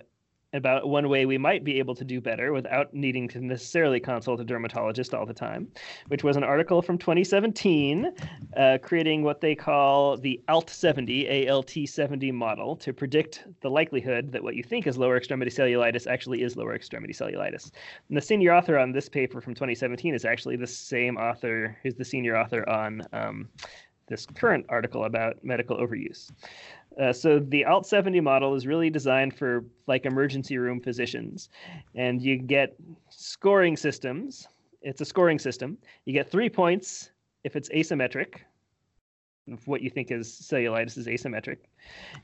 [0.53, 4.39] about one way we might be able to do better without needing to necessarily consult
[4.39, 5.67] a dermatologist all the time,
[6.07, 8.11] which was an article from 2017
[8.55, 14.31] uh, creating what they call the ALT 70, ALT 70 model to predict the likelihood
[14.31, 17.71] that what you think is lower extremity cellulitis actually is lower extremity cellulitis.
[18.07, 21.95] And the senior author on this paper from 2017 is actually the same author who's
[21.95, 23.49] the senior author on um,
[24.07, 26.31] this current article about medical overuse.
[26.99, 31.49] Uh, so the Alt 70 model is really designed for like emergency room physicians,
[31.95, 32.75] and you get
[33.09, 34.47] scoring systems.
[34.81, 35.77] It's a scoring system.
[36.05, 37.11] You get three points
[37.43, 38.39] if it's asymmetric.
[39.47, 41.57] If what you think is cellulitis is asymmetric.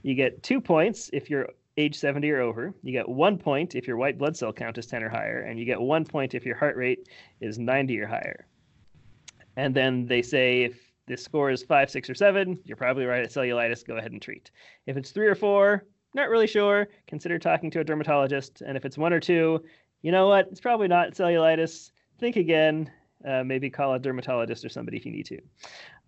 [0.02, 2.74] You get two points if you're age 70 or over.
[2.84, 5.60] You get one point if your white blood cell count is 10 or higher, and
[5.60, 7.08] you get one point if your heart rate
[7.42, 8.46] is 90 or higher.
[9.56, 13.24] And then they say if this score is five, six, or seven, you're probably right
[13.24, 13.86] at cellulitis.
[13.86, 14.52] Go ahead and treat.
[14.86, 16.88] If it's three or four, not really sure.
[17.08, 18.62] Consider talking to a dermatologist.
[18.62, 19.64] And if it's one or two,
[20.02, 20.48] you know what?
[20.52, 21.92] It's probably not cellulitis.
[22.20, 22.90] Think again
[23.26, 25.40] Uh, maybe call a dermatologist or somebody if you need to.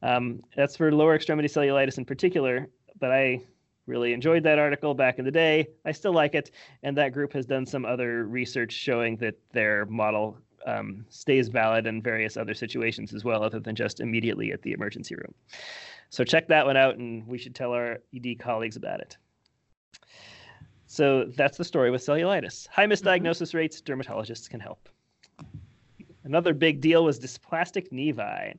[0.02, 2.68] Um, that's for lower extremity cellulitis in particular,
[3.00, 3.42] but I
[3.88, 5.68] really enjoyed that article back in the day.
[5.86, 6.52] I still like it,
[6.84, 11.88] and that group has done some other research showing that their model um, stays valid
[11.88, 15.34] in various other situations as well, other than just immediately at the emergency room.
[16.10, 19.18] So check that one out, and we should tell our ED colleagues about it.
[20.88, 22.68] So that's the story with cellulitis.
[22.68, 23.58] High misdiagnosis mm-hmm.
[23.58, 24.88] rates, dermatologists can help.
[26.24, 28.56] Another big deal was dysplastic nevi.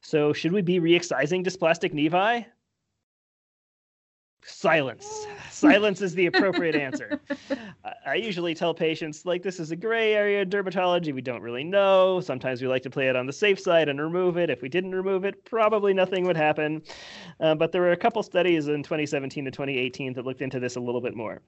[0.00, 2.46] So should we be re-excising dysplastic nevi?
[4.42, 5.26] Silence.
[5.50, 7.20] Silence is the appropriate answer.
[8.06, 11.14] I usually tell patients, like, this is a gray area in dermatology.
[11.14, 12.20] We don't really know.
[12.20, 14.50] Sometimes we like to play it on the safe side and remove it.
[14.50, 16.82] If we didn't remove it, probably nothing would happen.
[17.38, 20.76] Uh, but there were a couple studies in 2017 to 2018 that looked into this
[20.76, 21.42] a little bit more.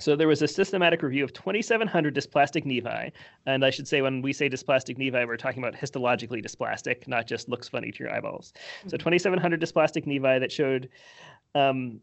[0.00, 3.10] So there was a systematic review of 2,700 dysplastic nevi,
[3.46, 7.26] and I should say when we say dysplastic nevi, we're talking about histologically dysplastic, not
[7.26, 8.52] just looks funny to your eyeballs.
[8.80, 8.90] Mm-hmm.
[8.90, 10.88] So 2,700 dysplastic nevi that showed
[11.54, 12.00] um,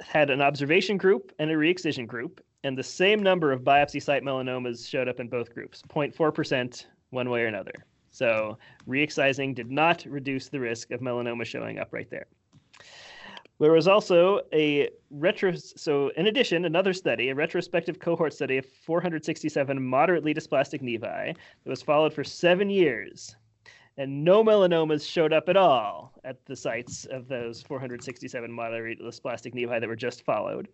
[0.00, 4.22] had an observation group and a re-excision group, and the same number of biopsy site
[4.22, 7.72] melanomas showed up in both groups, 0.4% one way or another.
[8.10, 12.26] So re-excising did not reduce the risk of melanoma showing up right there.
[13.60, 15.52] There was also a retro.
[15.54, 21.70] So, in addition, another study, a retrospective cohort study of 467 moderately dysplastic nevi that
[21.70, 23.36] was followed for seven years,
[23.96, 29.54] and no melanomas showed up at all at the sites of those 467 moderate dysplastic
[29.54, 30.68] nevi that were just followed.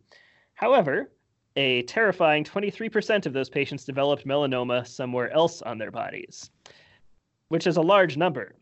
[0.55, 1.11] However,
[1.57, 6.51] a terrifying 23% of those patients developed melanoma somewhere else on their bodies,
[7.49, 8.55] which is a large number.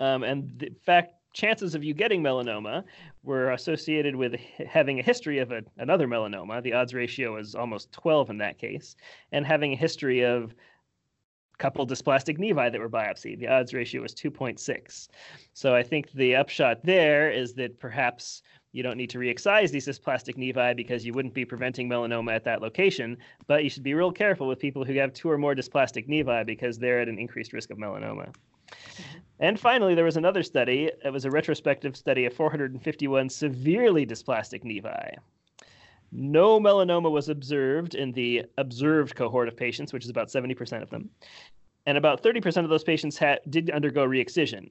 [0.00, 2.84] Um, and the fact chances of you getting melanoma
[3.22, 4.34] were associated with
[4.66, 6.62] having a history of a, another melanoma.
[6.62, 8.96] The odds ratio was almost 12 in that case,
[9.32, 10.54] and having a history of
[11.58, 13.40] couple dysplastic nevi that were biopsied.
[13.40, 15.08] The odds ratio was 2.6.
[15.52, 18.42] So I think the upshot there is that perhaps
[18.72, 22.44] you don't need to re-excise these dysplastic nevi because you wouldn't be preventing melanoma at
[22.44, 23.16] that location,
[23.46, 26.44] but you should be real careful with people who have two or more dysplastic nevi
[26.46, 28.26] because they're at an increased risk of melanoma.
[28.26, 29.18] Mm-hmm.
[29.40, 30.90] And finally, there was another study.
[31.04, 35.16] It was a retrospective study of 451 severely dysplastic nevi.
[36.10, 40.90] No melanoma was observed in the observed cohort of patients, which is about 70% of
[40.90, 41.10] them.
[41.86, 44.70] And about 30% of those patients had, did undergo re-excision.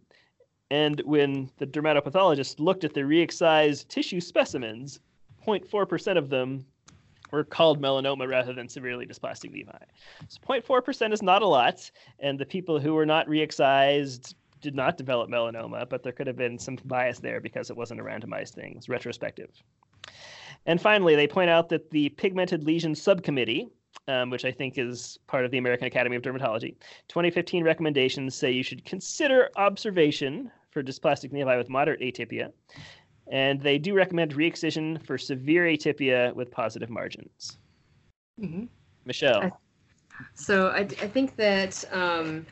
[0.70, 5.00] And when the dermatopathologist looked at the re-excised tissue specimens,
[5.46, 6.66] 0.4% of them
[7.32, 9.80] were called melanoma rather than severely dysplastic nevi.
[10.28, 14.98] So 0.4% is not a lot, and the people who were not re-excised did not
[14.98, 18.54] develop melanoma, but there could have been some bias there because it wasn't a randomized
[18.54, 18.74] thing.
[18.76, 19.52] It's retrospective.
[20.68, 23.70] And finally, they point out that the pigmented lesion subcommittee,
[24.08, 26.76] um, which I think is part of the American Academy of Dermatology,
[27.08, 32.52] 2015 recommendations say you should consider observation for dysplastic nevi with moderate atypia
[33.32, 37.58] and they do recommend re-excision for severe atypia with positive margins.
[38.40, 38.66] Mm-hmm.
[39.06, 39.60] Michelle.
[40.34, 42.46] So I, I think that um,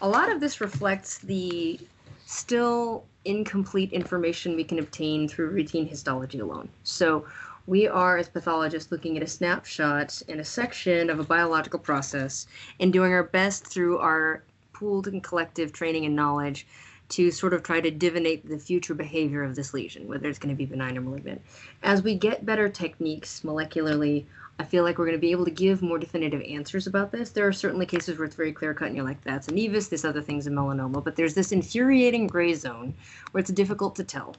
[0.00, 1.80] a lot of this reflects the
[2.26, 6.68] still incomplete information we can obtain through routine histology alone.
[6.82, 7.26] So
[7.68, 12.46] we are, as pathologists, looking at a snapshot in a section of a biological process
[12.80, 16.66] and doing our best through our pooled and collective training and knowledge
[17.10, 20.54] to sort of try to divinate the future behavior of this lesion, whether it's going
[20.54, 21.42] to be benign or malignant.
[21.82, 24.24] As we get better techniques molecularly,
[24.58, 27.30] I feel like we're going to be able to give more definitive answers about this.
[27.30, 29.90] There are certainly cases where it's very clear cut and you're like, that's a nevus,
[29.90, 32.94] this other thing's a melanoma, but there's this infuriating gray zone
[33.32, 34.36] where it's difficult to tell.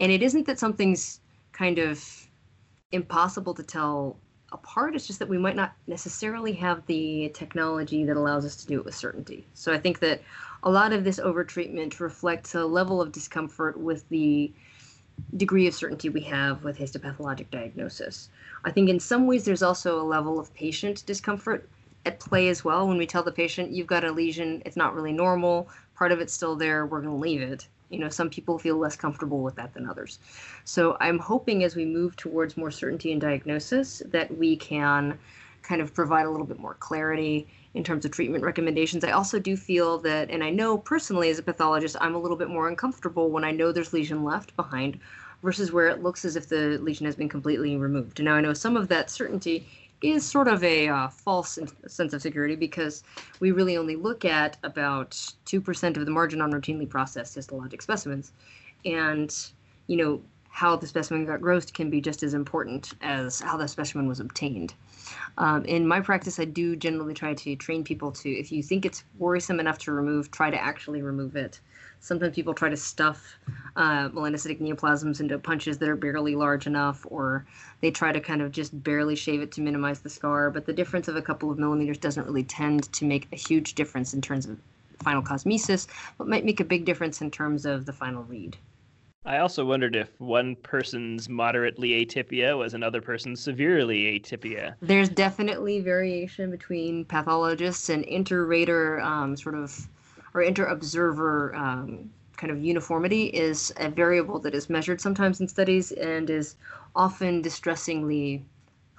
[0.00, 1.20] And it isn't that something's
[1.52, 2.26] kind of
[2.92, 4.16] impossible to tell
[4.52, 8.66] apart, it's just that we might not necessarily have the technology that allows us to
[8.66, 9.46] do it with certainty.
[9.54, 10.22] So I think that
[10.62, 14.52] a lot of this overtreatment reflects a level of discomfort with the
[15.36, 18.28] degree of certainty we have with histopathologic diagnosis.
[18.64, 21.68] I think in some ways there's also a level of patient discomfort
[22.06, 24.94] at play as well when we tell the patient you've got a lesion, it's not
[24.94, 27.68] really normal, part of it's still there, we're going to leave it.
[27.90, 30.18] You know, some people feel less comfortable with that than others.
[30.64, 35.18] So I'm hoping as we move towards more certainty in diagnosis that we can
[35.62, 39.04] kind of provide a little bit more clarity in terms of treatment recommendations.
[39.04, 42.36] I also do feel that, and I know personally as a pathologist, I'm a little
[42.36, 44.98] bit more uncomfortable when I know there's lesion left behind
[45.42, 48.18] versus where it looks as if the lesion has been completely removed.
[48.20, 49.66] And now, I know some of that certainty
[50.02, 53.02] is sort of a uh, false sense of security because
[53.40, 55.10] we really only look at about
[55.46, 58.32] 2% of the margin on routinely processed histologic specimens.
[58.84, 59.34] And,
[59.86, 63.66] you know, how the specimen got grossed can be just as important as how the
[63.66, 64.74] specimen was obtained.
[65.38, 68.84] Um, in my practice, I do generally try to train people to, if you think
[68.84, 71.60] it's worrisome enough to remove, try to actually remove it.
[72.00, 73.38] Sometimes people try to stuff
[73.76, 77.46] uh, melanocytic neoplasms into punches that are barely large enough, or
[77.80, 80.50] they try to kind of just barely shave it to minimize the scar.
[80.50, 83.74] But the difference of a couple of millimeters doesn't really tend to make a huge
[83.74, 84.58] difference in terms of
[85.02, 85.86] final cosmesis,
[86.18, 88.56] but might make a big difference in terms of the final read.
[89.24, 94.76] I also wondered if one person's moderately atypia was another person's severely atypia.
[94.80, 99.88] There's definitely variation between pathologists and inter-rater um, sort of
[100.32, 105.92] or inter-observer um, kind of uniformity is a variable that is measured sometimes in studies
[105.92, 106.56] and is
[106.96, 108.42] often distressingly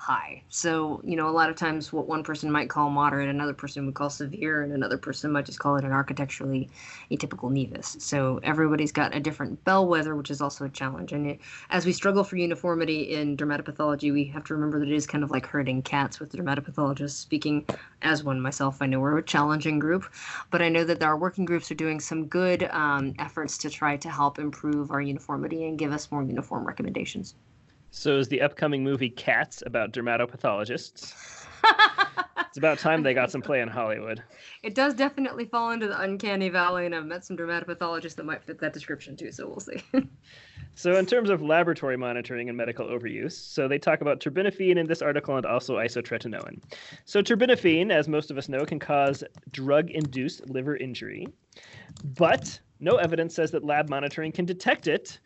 [0.01, 0.41] high.
[0.49, 3.85] So, you know, a lot of times what one person might call moderate, another person
[3.85, 6.69] would call severe, and another person might just call it an architecturally
[7.11, 8.01] atypical nevus.
[8.01, 11.11] So everybody's got a different bellwether, which is also a challenge.
[11.11, 11.39] And it,
[11.69, 15.23] as we struggle for uniformity in dermatopathology, we have to remember that it is kind
[15.23, 17.11] of like herding cats with dermatopathologists.
[17.11, 17.63] Speaking
[18.01, 20.11] as one myself, I know we're a challenging group,
[20.49, 23.97] but I know that our working groups are doing some good um, efforts to try
[23.97, 27.35] to help improve our uniformity and give us more uniform recommendations.
[27.93, 31.13] So is the upcoming movie Cats about dermatopathologists?
[32.47, 34.23] it's about time they got some play in Hollywood.
[34.63, 38.43] It does definitely fall into the uncanny valley, and I've met some dermatopathologists that might
[38.45, 39.83] fit that description too, so we'll see.
[40.75, 44.87] so, in terms of laboratory monitoring and medical overuse, so they talk about terbinafine in
[44.87, 46.61] this article and also isotretinoin.
[47.03, 49.21] So, terbinafine, as most of us know, can cause
[49.51, 51.27] drug induced liver injury,
[52.15, 55.19] but no evidence says that lab monitoring can detect it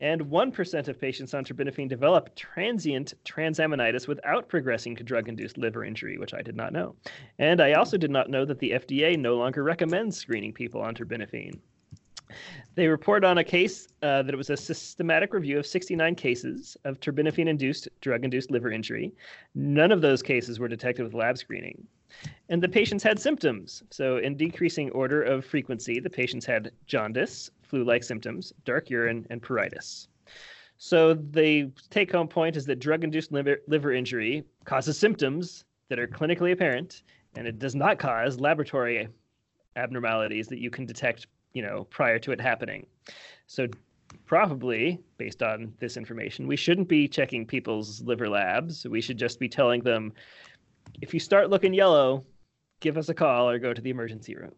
[0.00, 5.84] and 1% of patients on terbinafine develop transient transaminitis without progressing to drug induced liver
[5.84, 6.94] injury, which I did not know.
[7.38, 10.94] And I also did not know that the FDA no longer recommends screening people on
[10.94, 11.58] terbinafine.
[12.76, 16.76] They report on a case uh, that it was a systematic review of 69 cases
[16.84, 19.12] of terbinafine induced drug induced liver injury.
[19.54, 21.86] None of those cases were detected with lab screening.
[22.48, 23.82] And the patients had symptoms.
[23.90, 29.26] So, in decreasing order of frequency, the patients had jaundice, flu like symptoms, dark urine,
[29.30, 30.08] and pruritus.
[30.78, 35.98] So, the take home point is that drug induced liver, liver injury causes symptoms that
[35.98, 37.02] are clinically apparent,
[37.36, 39.08] and it does not cause laboratory
[39.76, 42.86] abnormalities that you can detect you know prior to it happening
[43.46, 43.66] so
[44.26, 49.38] probably based on this information we shouldn't be checking people's liver labs we should just
[49.38, 50.12] be telling them
[51.00, 52.24] if you start looking yellow,
[52.80, 54.52] give us a call or go to the emergency room.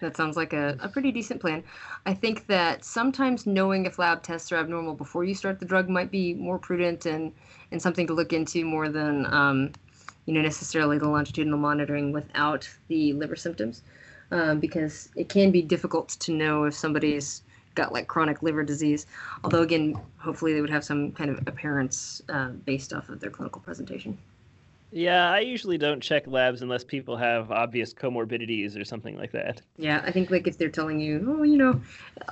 [0.00, 1.64] That sounds like a, a pretty decent plan.
[2.04, 5.88] I think that sometimes knowing if lab tests are abnormal before you start the drug
[5.88, 7.32] might be more prudent and,
[7.70, 9.72] and something to look into more than um,
[10.26, 13.82] you know necessarily the longitudinal monitoring without the liver symptoms,
[14.30, 17.42] um, because it can be difficult to know if somebody's
[17.74, 19.06] got like chronic liver disease.
[19.42, 23.30] Although again, hopefully they would have some kind of appearance uh, based off of their
[23.30, 24.18] clinical presentation.
[24.96, 29.60] Yeah, I usually don't check labs unless people have obvious comorbidities or something like that.
[29.76, 31.80] Yeah, I think like if they're telling you, oh, you know,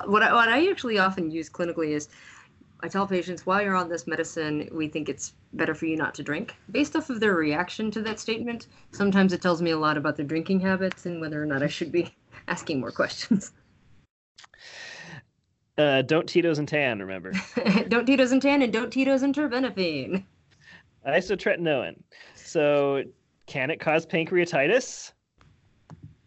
[0.05, 2.07] what I, what I actually often use clinically is
[2.79, 6.15] I tell patients while you're on this medicine, we think it's better for you not
[6.15, 6.55] to drink.
[6.71, 10.15] Based off of their reaction to that statement, sometimes it tells me a lot about
[10.15, 12.15] their drinking habits and whether or not I should be
[12.47, 13.51] asking more questions.
[15.77, 17.33] Uh, don't Tito's and tan, remember.
[17.89, 20.23] don't Tito's and tan, and don't Tito's and terbinafine.
[21.05, 21.95] Isotretinoin.
[22.53, 23.01] So,
[23.47, 25.13] can it cause pancreatitis?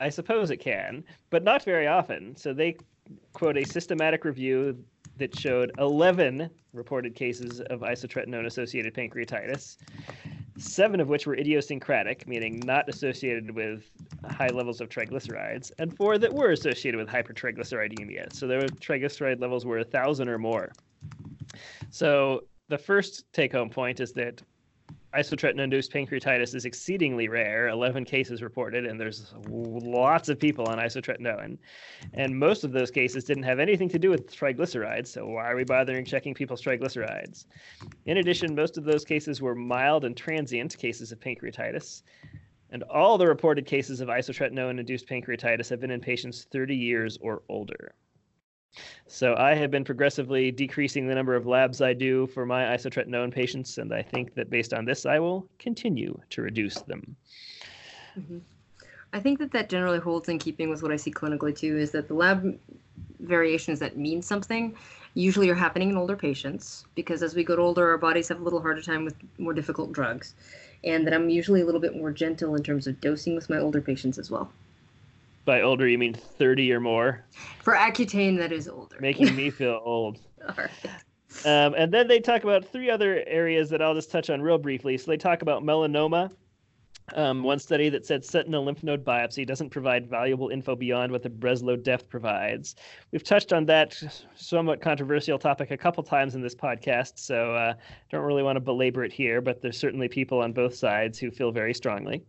[0.00, 2.34] I suppose it can, but not very often.
[2.34, 2.78] So, they
[3.32, 4.76] quote a systematic review
[5.18, 9.76] that showed 11 reported cases of isotretinoin associated pancreatitis,
[10.58, 13.88] seven of which were idiosyncratic, meaning not associated with
[14.28, 18.32] high levels of triglycerides, and four that were associated with hypertriglyceridemia.
[18.32, 20.72] So their triglyceride levels were 1,000 or more.
[21.90, 24.42] So the first take home point is that
[25.14, 27.68] isotretinoin-induced pancreatitis is exceedingly rare.
[27.68, 31.58] 11 cases reported and there's lots of people on isotretinoin.
[32.14, 35.56] And most of those cases didn't have anything to do with triglycerides so why are
[35.56, 37.46] we bothering checking people's triglycerides?
[38.06, 42.02] In addition most of those cases were mild and transient cases of pancreatitis
[42.70, 47.42] and all the reported cases of isotretinoin-induced pancreatitis have been in patients 30 years or
[47.48, 47.94] older
[49.06, 53.32] so I have been progressively decreasing the number of labs I do for my isotretinoin
[53.32, 57.16] patients, and I think that based on this, I will continue to reduce them.
[58.18, 58.38] Mm-hmm.
[59.12, 61.78] I think that that generally holds in keeping with what I see clinically too.
[61.78, 62.58] Is that the lab
[63.20, 64.74] variations that mean something
[65.14, 68.42] usually are happening in older patients because as we get older, our bodies have a
[68.42, 70.34] little harder time with more difficult drugs,
[70.84, 73.58] and that I'm usually a little bit more gentle in terms of dosing with my
[73.58, 74.50] older patients as well
[75.46, 77.24] by older you mean 30 or more
[77.62, 80.70] for accutane that is older making me feel old All right.
[81.44, 84.56] Um, and then they talk about three other areas that I'll just touch on real
[84.56, 84.96] briefly.
[84.96, 86.30] So they talk about melanoma,
[87.14, 91.22] um, one study that said sentinel lymph node biopsy doesn't provide valuable info beyond what
[91.22, 92.74] the Breslow depth provides.
[93.12, 93.96] We've touched on that
[94.34, 97.74] somewhat controversial topic a couple times in this podcast, so uh,
[98.10, 101.30] don't really want to belabor it here, but there's certainly people on both sides who
[101.30, 102.24] feel very strongly.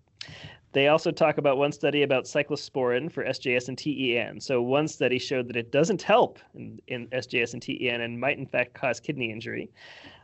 [0.73, 4.39] They also talk about one study about cyclosporin for SJS and TEN.
[4.39, 8.37] So one study showed that it doesn't help in, in SJS and TEN and might
[8.37, 9.71] in fact cause kidney injury.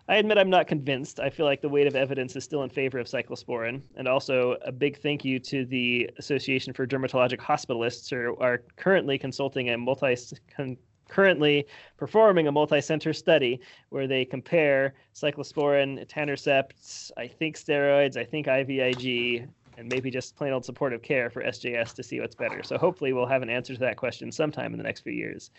[0.09, 1.21] I admit I'm not convinced.
[1.21, 3.81] I feel like the weight of evidence is still in favor of cyclosporin.
[3.95, 9.17] And also, a big thank you to the Association for Dermatologic Hospitalists, who are currently
[9.17, 10.17] consulting a multi
[11.09, 11.67] currently
[11.97, 19.47] performing a multi-center study where they compare cyclosporin, etanercept, I think steroids, I think IVIG,
[19.78, 22.61] and maybe just plain old supportive care for SJS to see what's better.
[22.63, 25.51] So hopefully we'll have an answer to that question sometime in the next few years.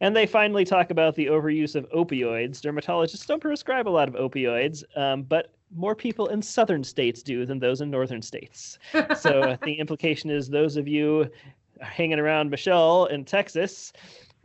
[0.00, 2.60] And they finally talk about the overuse of opioids.
[2.60, 7.46] Dermatologists don't prescribe a lot of opioids, um, but more people in southern states do
[7.46, 8.78] than those in northern states.
[9.18, 11.30] so the implication is those of you
[11.80, 13.92] hanging around Michelle in Texas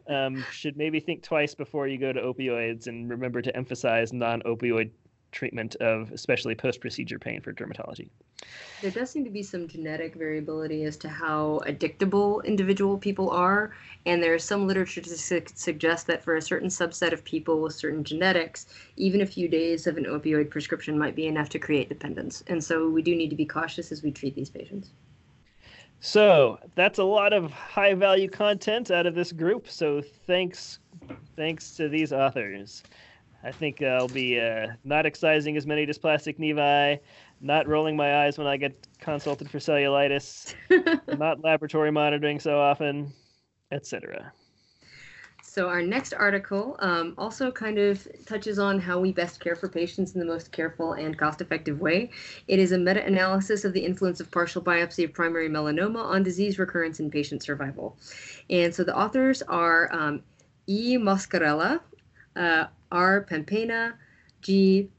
[0.07, 4.41] um, should maybe think twice before you go to opioids and remember to emphasize non
[4.41, 4.91] opioid
[5.31, 8.09] treatment of especially post-procedure pain for dermatology.
[8.81, 13.73] There does seem to be some genetic variability as to how addictable individual people are,
[14.05, 17.73] and there's some literature to su- suggest that for a certain subset of people with
[17.73, 18.65] certain genetics,
[18.97, 22.43] even a few days of an opioid prescription might be enough to create dependence.
[22.47, 24.89] And so we do need to be cautious as we treat these patients.
[25.99, 29.69] So that's a lot of high value content out of this group.
[29.69, 30.79] So thanks,
[31.35, 32.81] thanks to these authors.
[33.43, 36.99] I think I'll be uh, not excising as many dysplastic nevi,
[37.41, 40.53] not rolling my eyes when I get consulted for cellulitis,
[41.17, 43.11] not laboratory monitoring so often,
[43.71, 44.31] etc.
[45.43, 49.67] So our next article um, also kind of touches on how we best care for
[49.67, 52.11] patients in the most careful and cost-effective way.
[52.47, 56.57] It is a meta-analysis of the influence of partial biopsy of primary melanoma on disease
[56.57, 57.97] recurrence and patient survival.
[58.49, 60.21] And so the authors are um,
[60.67, 60.95] E.
[60.97, 61.81] Moscarella,
[62.37, 63.25] uh, R.
[63.29, 63.93] Pampena,
[64.41, 64.89] G.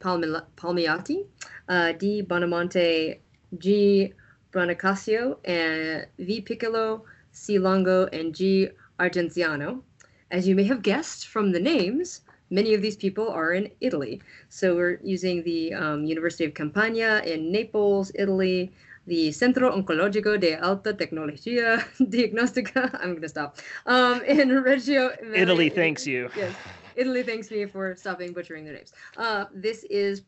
[0.00, 1.26] Palmiati,
[1.68, 2.22] uh, D.
[2.22, 3.18] Bonamonte,
[3.58, 4.12] G.
[4.52, 6.40] Brancaccio, and V.
[6.40, 7.58] Piccolo, C.
[7.58, 8.68] Longo, and G.
[8.98, 9.82] Argenziano.
[10.30, 14.20] As you may have guessed from the names, many of these people are in Italy.
[14.48, 18.72] So we're using the um, University of Campania in Naples, Italy,
[19.06, 22.94] the Centro Oncologico de Alta Tecnologia Diagnostica.
[22.94, 23.56] I'm going to stop.
[23.86, 25.10] Um, in Reggio.
[25.34, 26.28] Italy thanks you.
[26.36, 26.54] Yes.
[26.98, 28.92] Italy thanks me for stopping butchering their names.
[29.16, 30.22] Uh, this is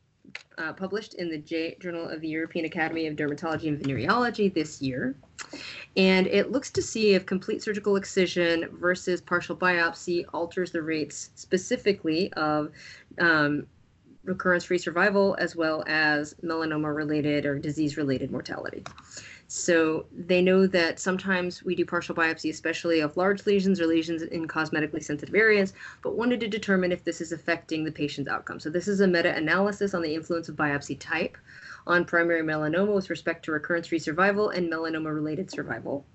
[0.57, 4.81] uh, published in the J- Journal of the European Academy of Dermatology and Venereology this
[4.81, 5.17] year.
[5.97, 11.31] And it looks to see if complete surgical excision versus partial biopsy alters the rates
[11.35, 12.71] specifically of
[13.19, 13.67] um,
[14.23, 18.85] recurrence free survival as well as melanoma related or disease related mortality.
[19.53, 24.23] So they know that sometimes we do partial biopsy, especially of large lesions or lesions
[24.23, 25.73] in cosmetically sensitive areas,
[26.05, 28.61] but wanted to determine if this is affecting the patient's outcome.
[28.61, 31.37] So this is a meta-analysis on the influence of biopsy type
[31.89, 36.07] on primary melanoma with respect to recurrence-free survival and melanoma-related survival.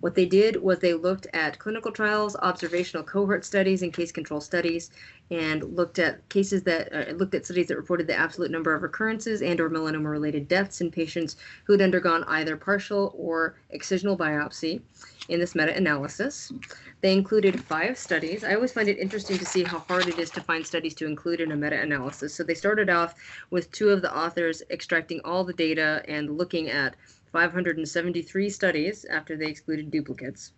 [0.00, 4.40] What they did was they looked at clinical trials, observational cohort studies, and case control
[4.40, 4.90] studies,
[5.30, 8.82] and looked at cases that uh, looked at studies that reported the absolute number of
[8.82, 14.16] recurrences and or melanoma related deaths in patients who had undergone either partial or excisional
[14.16, 14.80] biopsy
[15.28, 16.52] in this meta-analysis.
[17.00, 18.44] They included five studies.
[18.44, 21.06] I always find it interesting to see how hard it is to find studies to
[21.06, 22.34] include in a meta-analysis.
[22.34, 23.14] So they started off
[23.50, 26.96] with two of the authors extracting all the data and looking at
[27.32, 30.52] 573 studies after they excluded duplicates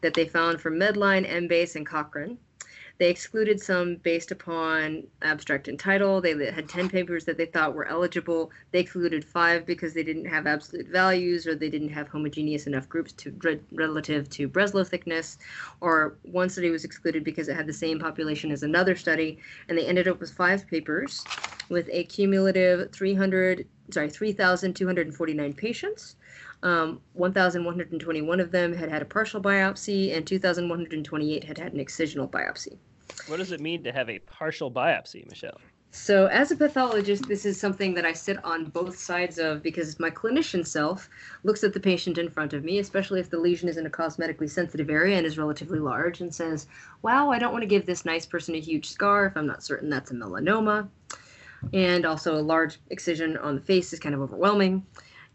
[0.00, 2.38] that they found for Medline, Embase, and Cochrane.
[3.00, 6.20] They excluded some based upon abstract and title.
[6.20, 8.50] They had 10 papers that they thought were eligible.
[8.72, 12.90] They excluded five because they didn't have absolute values or they didn't have homogeneous enough
[12.90, 15.38] groups to relative to Breslow thickness.
[15.80, 19.38] Or one study was excluded because it had the same population as another study.
[19.70, 21.24] And they ended up with five papers
[21.70, 26.16] with a cumulative 300, sorry, 3,249 patients.
[26.62, 32.30] Um, 1,121 of them had had a partial biopsy, and 2,128 had had an excisional
[32.30, 32.76] biopsy.
[33.28, 35.58] What does it mean to have a partial biopsy, Michelle?
[35.92, 39.98] So, as a pathologist, this is something that I sit on both sides of because
[39.98, 41.10] my clinician self
[41.42, 43.90] looks at the patient in front of me, especially if the lesion is in a
[43.90, 46.68] cosmetically sensitive area and is relatively large, and says,
[47.02, 49.64] Wow, I don't want to give this nice person a huge scar if I'm not
[49.64, 50.88] certain that's a melanoma.
[51.72, 54.86] And also, a large excision on the face is kind of overwhelming.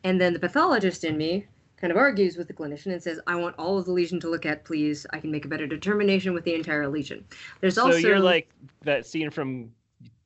[0.04, 1.48] And then the pathologist in me
[1.78, 4.30] kind of argues with the clinician and says, "I want all of the lesion to
[4.30, 5.06] look at, please.
[5.12, 7.26] I can make a better determination with the entire lesion."
[7.62, 8.50] There's So also you're like
[8.84, 9.72] that scene from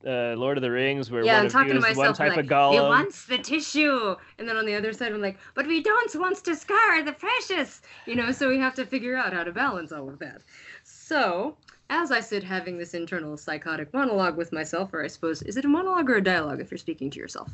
[0.06, 2.08] uh, Lord of the Rings where yeah, one I'm of talking you to is one
[2.08, 2.16] myself.
[2.16, 2.76] type like, of Gollum.
[2.76, 6.14] It wants the tissue, and then on the other side, I'm like, but we don't
[6.14, 8.32] want to scar the precious, you know.
[8.32, 10.42] So we have to figure out how to balance all of that.
[10.84, 11.56] So
[11.90, 15.64] as I sit having this internal psychotic monologue with myself, or I suppose is it
[15.64, 17.52] a monologue or a dialogue if you're speaking to yourself?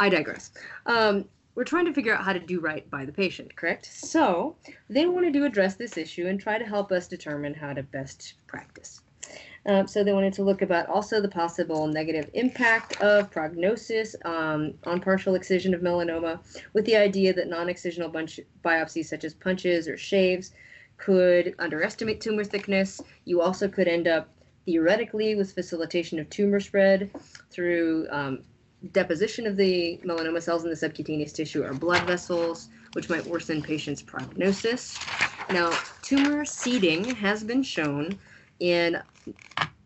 [0.00, 0.50] I digress.
[0.86, 3.86] Um, we're trying to figure out how to do right by the patient, correct?
[3.86, 4.56] So
[4.90, 8.34] they wanted to address this issue and try to help us determine how to best
[8.46, 9.02] practice.
[9.66, 14.74] Um, so they wanted to look about also the possible negative impact of prognosis um,
[14.84, 16.38] on partial excision of melanoma,
[16.72, 18.10] with the idea that non-excisional
[18.64, 20.52] biopsies such as punches or shaves
[20.98, 23.00] could underestimate tumor thickness.
[23.24, 24.28] You also could end up
[24.64, 27.10] theoretically with facilitation of tumor spread
[27.50, 28.40] through um,
[28.92, 33.62] deposition of the melanoma cells in the subcutaneous tissue or blood vessels, which might worsen
[33.62, 34.98] patients' prognosis.
[35.50, 35.72] Now,
[36.02, 38.18] tumor seeding has been shown
[38.60, 39.00] in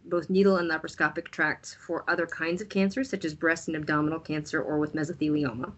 [0.07, 4.19] both needle and laparoscopic tracts for other kinds of cancers, such as breast and abdominal
[4.19, 5.73] cancer or with mesothelioma.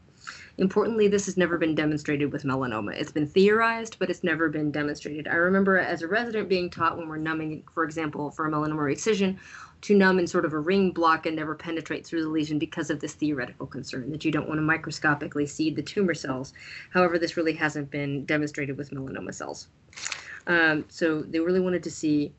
[0.59, 2.95] Importantly, this has never been demonstrated with melanoma.
[2.95, 5.27] It's been theorized, but it's never been demonstrated.
[5.27, 8.93] I remember as a resident being taught when we're numbing, for example, for a melanoma
[8.93, 9.39] excision,
[9.83, 12.91] to numb in sort of a ring block and never penetrate through the lesion because
[12.91, 16.53] of this theoretical concern that you don't want to microscopically seed the tumor cells.
[16.91, 19.69] However, this really hasn't been demonstrated with melanoma cells.
[20.47, 22.33] Um, so they really wanted to see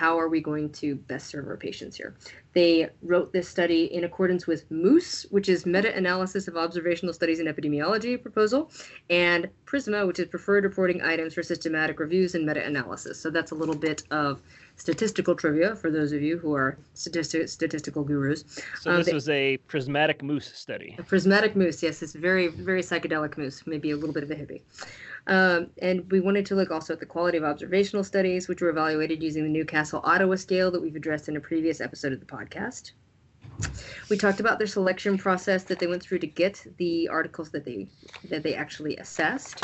[0.00, 2.14] how are we going to best serve our patients here.
[2.54, 7.44] They wrote this study in accordance with MOOSE, which is Meta-Analysis of Observational Studies in
[7.46, 8.70] Epidemiology proposal,
[9.10, 13.20] and PRISMA, which is Preferred Reporting Items for Systematic Reviews and Meta-Analysis.
[13.20, 14.40] So that's a little bit of
[14.76, 18.46] statistical trivia for those of you who are statistic, statistical gurus.
[18.80, 20.96] So Um, this they- was a prismatic moose study.
[20.98, 24.34] A prismatic moose, yes, it's very, very psychedelic moose, maybe a little bit of a
[24.34, 24.62] hippie.
[25.26, 28.70] Um, and we wanted to look also at the quality of observational studies, which were
[28.70, 32.26] evaluated using the Newcastle Ottawa scale that we've addressed in a previous episode of the
[32.26, 32.92] podcast.
[34.08, 37.64] We talked about their selection process that they went through to get the articles that
[37.64, 37.88] they
[38.28, 39.62] that they actually assessed.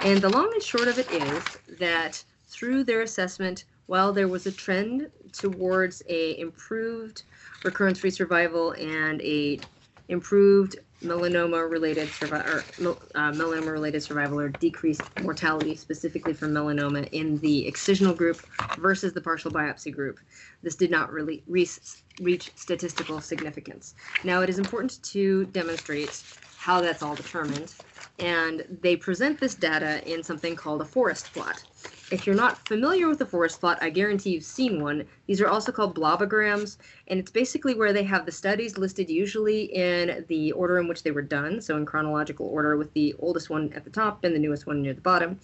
[0.00, 4.46] And the long and short of it is that through their assessment, while there was
[4.46, 7.24] a trend towards a improved
[7.64, 9.60] recurrence-free survival and a
[10.08, 12.64] improved melanoma related survival or
[13.14, 18.40] uh, melanoma related survival or decreased mortality specifically for melanoma in the excisional group
[18.78, 20.18] versus the partial biopsy group.
[20.62, 21.78] This did not really reach,
[22.20, 23.94] reach statistical significance.
[24.24, 26.24] Now it is important to demonstrate
[26.56, 27.74] how that's all determined
[28.18, 31.62] and they present this data in something called a forest plot
[32.10, 35.04] if you're not familiar with the forest plot, I guarantee you've seen one.
[35.26, 36.76] These are also called blobograms,
[37.08, 41.02] and it's basically where they have the studies listed usually in the order in which
[41.02, 44.34] they were done, so in chronological order with the oldest one at the top and
[44.34, 45.38] the newest one near the bottom.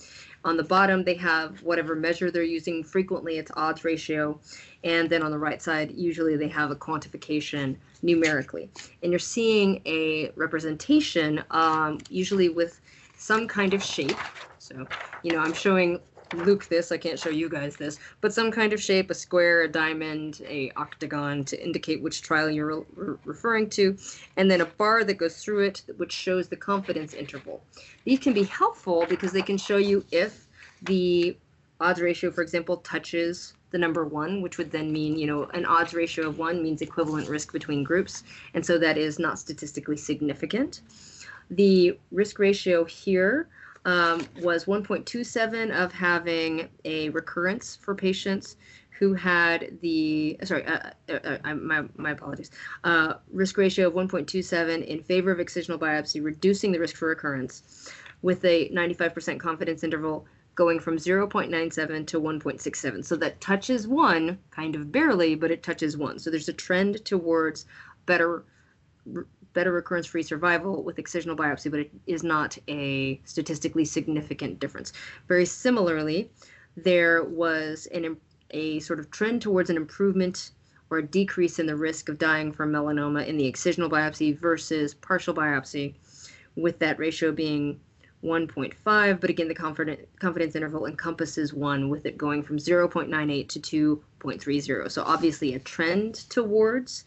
[0.44, 2.82] On the bottom, they have whatever measure they're using.
[2.82, 4.40] Frequently, it's odds ratio.
[4.82, 8.68] And then on the right side, usually they have a quantification numerically.
[9.02, 12.80] And you're seeing a representation, um, usually with
[13.16, 14.18] some kind of shape.
[14.58, 14.86] So,
[15.22, 16.00] you know, I'm showing
[16.32, 19.62] Luke this, I can't show you guys this, but some kind of shape, a square,
[19.62, 23.96] a diamond, a octagon to indicate which trial you're re- re- referring to,
[24.36, 27.62] and then a bar that goes through it which shows the confidence interval.
[28.04, 30.46] These can be helpful because they can show you if
[30.82, 31.36] the
[31.80, 35.64] odds ratio, for example, touches the number one, which would then mean, you know, an
[35.66, 38.22] odds ratio of one means equivalent risk between groups,
[38.54, 40.82] and so that is not statistically significant.
[41.50, 43.48] The risk ratio here
[43.84, 48.56] um, was 1.27 of having a recurrence for patients
[48.98, 52.50] who had the sorry uh, uh, uh, my, my apologies.
[52.84, 57.90] Uh, risk ratio of 1.27 in favor of excisional biopsy reducing the risk for recurrence
[58.22, 60.24] with a 95% confidence interval
[60.54, 65.96] going from 0.97 to 1.67 so that touches one kind of barely but it touches
[65.96, 66.18] one.
[66.18, 67.66] So there's a trend towards
[68.06, 68.44] better
[69.52, 74.92] better recurrence free survival with excisional biopsy, but it is not a statistically significant difference.
[75.28, 76.30] Very similarly,
[76.76, 78.16] there was an,
[78.50, 80.52] a sort of trend towards an improvement
[80.90, 84.92] or a decrease in the risk of dying from melanoma in the excisional biopsy versus
[84.92, 85.94] partial biopsy,
[86.54, 87.80] with that ratio being
[88.22, 89.20] 1.5.
[89.20, 94.90] But again, the confident, confidence interval encompasses one, with it going from 0.98 to 2.30.
[94.90, 97.04] So obviously, a trend towards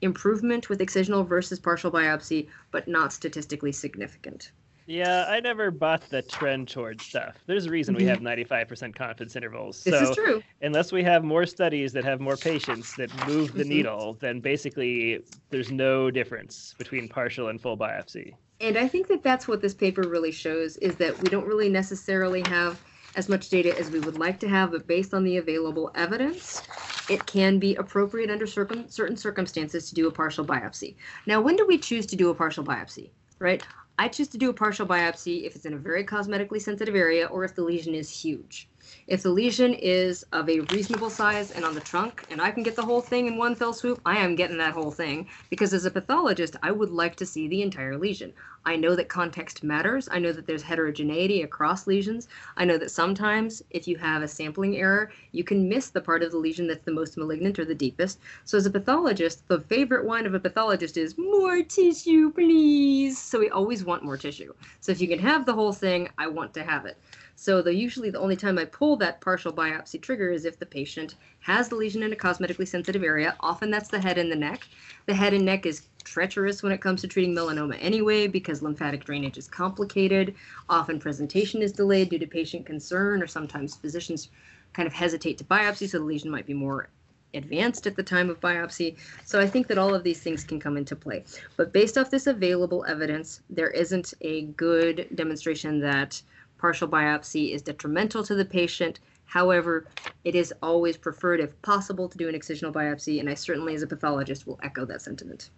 [0.00, 4.52] improvement with excisional versus partial biopsy, but not statistically significant.
[4.86, 7.36] Yeah, I never bought the trend towards stuff.
[7.46, 9.84] There's a reason we have 95% confidence intervals.
[9.84, 9.90] Mm-hmm.
[9.90, 10.42] This so is true.
[10.62, 13.68] unless we have more studies that have more patients that move the Mhm.
[13.68, 15.20] needle, then basically
[15.50, 18.32] there's no difference between partial and full biopsy.
[18.60, 21.68] And I think that that's what this paper really shows is that we don't really
[21.68, 22.80] necessarily have
[23.16, 26.62] as much data as we would like to have, but based on the available evidence,
[27.10, 30.96] it can be appropriate under circum- certain circumstances to do a partial biopsy.
[31.26, 33.62] Now, when do we choose to do a partial biopsy, right?
[33.98, 37.26] I choose to do a partial biopsy if it's in a very cosmetically sensitive area
[37.26, 38.68] or if the lesion is huge.
[39.06, 42.62] If the lesion is of a reasonable size and on the trunk, and I can
[42.62, 45.28] get the whole thing in one fell swoop, I am getting that whole thing.
[45.50, 48.32] Because as a pathologist, I would like to see the entire lesion.
[48.64, 50.08] I know that context matters.
[50.10, 52.28] I know that there's heterogeneity across lesions.
[52.56, 56.22] I know that sometimes if you have a sampling error, you can miss the part
[56.22, 58.18] of the lesion that's the most malignant or the deepest.
[58.44, 63.18] So as a pathologist, the favorite one of a pathologist is more tissue, please.
[63.18, 64.52] So we always want more tissue.
[64.80, 66.98] So if you can have the whole thing, I want to have it.
[67.40, 70.66] So the usually the only time I pull that partial biopsy trigger is if the
[70.66, 73.36] patient has the lesion in a cosmetically sensitive area.
[73.38, 74.66] Often that's the head and the neck.
[75.06, 79.04] The head and neck is treacherous when it comes to treating melanoma anyway because lymphatic
[79.04, 80.34] drainage is complicated.
[80.68, 84.30] Often presentation is delayed due to patient concern or sometimes physicians
[84.72, 86.88] kind of hesitate to biopsy so the lesion might be more
[87.34, 88.96] advanced at the time of biopsy.
[89.24, 91.24] So I think that all of these things can come into play.
[91.56, 96.20] But based off this available evidence, there isn't a good demonstration that
[96.58, 99.00] partial biopsy is detrimental to the patient.
[99.26, 99.86] However,
[100.24, 103.82] it is always preferred, if possible, to do an excisional biopsy, and I certainly, as
[103.82, 105.50] a pathologist, will echo that sentiment.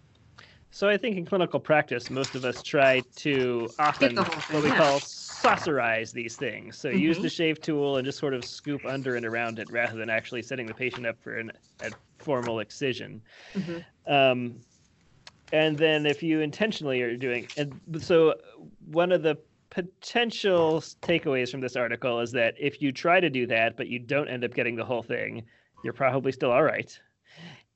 [0.73, 4.77] So I think in clinical practice, most of us try to often what we yeah.
[4.77, 6.77] call saucerize these things.
[6.77, 7.23] So use Mhm.
[7.23, 10.43] the shave tool and just sort of scoop under and around it rather than actually
[10.43, 13.21] setting the patient up for an, a formal excision.
[13.53, 13.83] Mhm.
[14.07, 14.61] Um,
[15.51, 18.35] and then if you intentionally are doing, and so
[18.79, 19.37] one of the
[19.71, 23.97] potential takeaways from this article is that if you try to do that, but you
[23.97, 25.43] don't end up getting the whole thing,
[25.83, 26.99] you're probably still all right.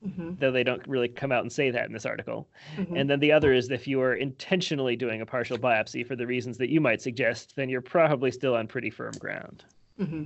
[0.06, 0.38] Mhm.
[0.39, 2.48] Though they don't really come out and say that in this article.
[2.78, 3.00] Mhm.
[3.00, 6.28] And then the other is if you are intentionally doing a partial biopsy for the
[6.28, 9.64] reasons that you might suggest, then you're probably still on pretty firm ground.
[9.98, 10.26] hmm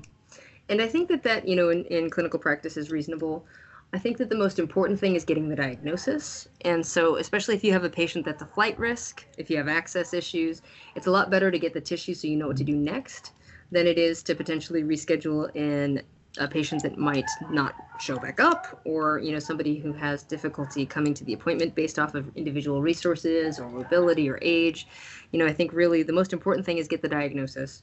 [0.68, 3.46] And I think that that you know in, in clinical practice is reasonable.
[3.92, 6.48] I think that the most important thing is getting the diagnosis.
[6.62, 9.68] And so, especially if you have a patient that's a flight risk, if you have
[9.68, 10.62] access issues,
[10.96, 13.32] it's a lot better to get the tissue so you know what to do next
[13.72, 16.04] than it is to potentially reschedule in
[16.38, 20.86] a patient that might not show back up or you know somebody who has difficulty
[20.86, 24.88] coming to the appointment based off of individual resources or mobility or age
[25.32, 27.82] you know i think really the most important thing is get the diagnosis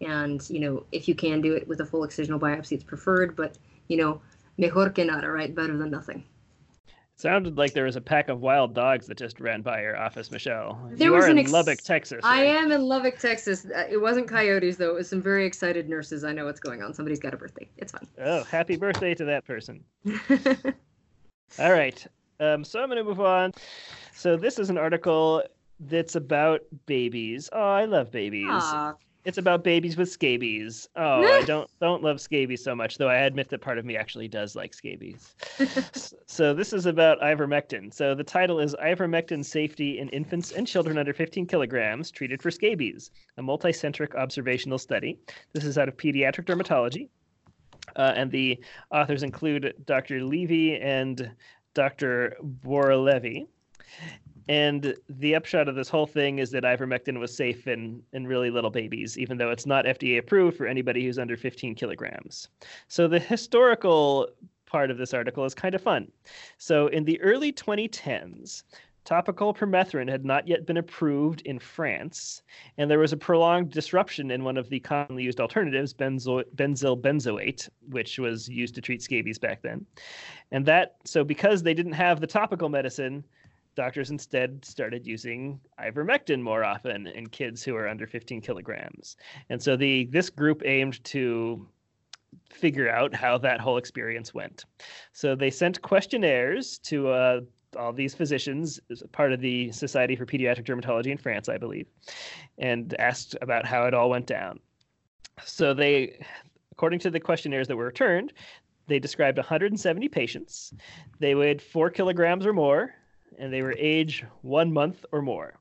[0.00, 3.34] and you know if you can do it with a full excisional biopsy it's preferred
[3.34, 4.20] but you know
[4.58, 6.24] mejor que nada right better than nothing
[6.86, 9.96] It Sounded like there was a pack of wild dogs that just ran by your
[9.96, 10.78] office, Michelle.
[10.92, 12.20] There you was in ex- Lubbock, Texas.
[12.24, 15.88] i am in lubbock texas Uh, it wasn't coyotes though it was some very excited
[15.88, 18.06] nurses i know what's going on somebody's got a birthday it's fun.
[18.20, 19.82] Oh, happy birthday to that person.
[21.58, 22.06] All right.
[22.40, 23.52] Um, so I'm going to move on.
[24.12, 25.42] So this is an article
[25.80, 27.48] that's about babies.
[27.52, 28.46] Oh, I love babies.
[28.48, 28.94] Aw,
[29.28, 30.88] It's about babies with scabies.
[30.96, 33.94] Oh, I don't don't love scabies so much, though I admit that part of me
[33.94, 35.34] actually does like scabies.
[36.26, 37.92] So this is about ivermectin.
[37.92, 42.50] So the title is Ivermectin Safety in Infants and Children Under 15 Kilograms Treated for
[42.50, 45.18] Scabies, a multicentric observational study.
[45.52, 47.08] This is out of Pediatric Dermatology.
[47.96, 48.58] Uh, and the
[48.90, 50.22] authors include Dr.
[50.22, 51.30] Levy and
[51.74, 52.36] Dr.
[52.64, 53.46] Boralevi.
[54.48, 58.50] And the upshot of this whole thing is that ivermectin was safe in, in really
[58.50, 62.48] little babies, even though it's not FDA approved for anybody who's under 15 kilograms.
[62.88, 64.28] So the historical
[64.64, 66.10] part of this article is kind of fun.
[66.56, 68.62] So in the early 2010s,
[69.04, 72.42] topical permethrin had not yet been approved in France,
[72.76, 77.00] and there was a prolonged disruption in one of the commonly used alternatives, benzo- benzyl
[77.00, 79.86] benzoate, which was used to treat scabies back then.
[80.52, 83.24] And that, so because they didn't have the topical medicine,
[83.74, 89.16] doctors instead started using ivermectin more often in kids who are under 15 kilograms.
[89.50, 91.66] And so the this group aimed to
[92.50, 94.64] figure out how that whole experience went.
[95.12, 97.40] So they sent questionnaires to uh,
[97.76, 98.80] all these physicians
[99.12, 101.86] part of the Society for Pediatric Dermatology in France, I believe,
[102.58, 104.60] and asked about how it all went down.
[105.44, 106.18] So they,
[106.72, 108.32] according to the questionnaires that were returned,
[108.86, 110.72] they described 170 patients.
[111.20, 112.94] They weighed four kilograms or more,
[113.38, 115.54] and they were age one month or more.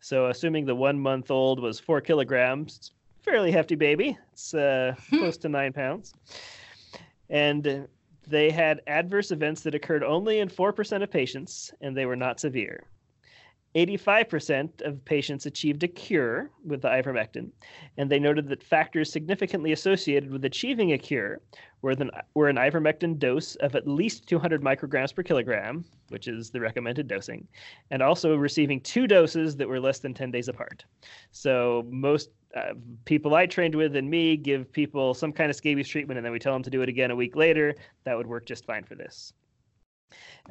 [0.00, 2.92] So, assuming the one month old was four kilograms,
[3.22, 4.18] fairly hefty baby.
[4.32, 6.12] It's uh, close to nine pounds.
[7.30, 7.86] And
[8.26, 12.40] they had adverse events that occurred only in 4% of patients, and they were not
[12.40, 12.84] severe.
[13.74, 17.50] 85% of patients achieved a cure with the ivermectin,
[17.96, 21.40] and they noted that factors significantly associated with achieving a cure
[21.80, 26.50] were, the, were an ivermectin dose of at least 200 micrograms per kilogram, which is
[26.50, 27.48] the recommended dosing,
[27.90, 30.84] and also receiving two doses that were less than 10 days apart.
[31.30, 32.74] So most uh,
[33.06, 36.32] people I trained with and me give people some kind of scabies treatment, and then
[36.32, 37.74] we tell them to do it again a week later.
[38.04, 39.32] That would work just fine for this.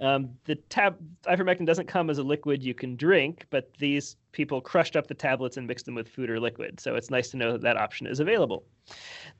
[0.01, 4.62] Um, the tab ivermectin doesn't come as a liquid you can drink, but these people
[4.62, 6.80] crushed up the tablets and mixed them with food or liquid.
[6.80, 8.64] So it's nice to know that that option is available.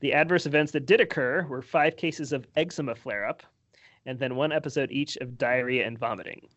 [0.00, 3.42] The adverse events that did occur were five cases of eczema flare up,
[4.06, 6.48] and then one episode each of diarrhea and vomiting.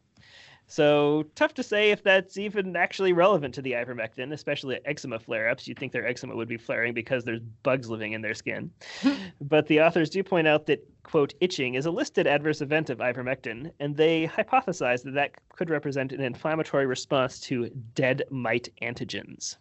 [0.68, 5.68] So tough to say if that's even actually relevant to the ivermectin, especially eczema flare-ups.
[5.68, 8.72] You'd think their eczema would be flaring because there's bugs living in their skin.
[9.42, 12.98] but the authors do point out that quote itching is a listed adverse event of
[12.98, 19.58] ivermectin, and they hypothesize that that could represent an inflammatory response to dead mite antigens.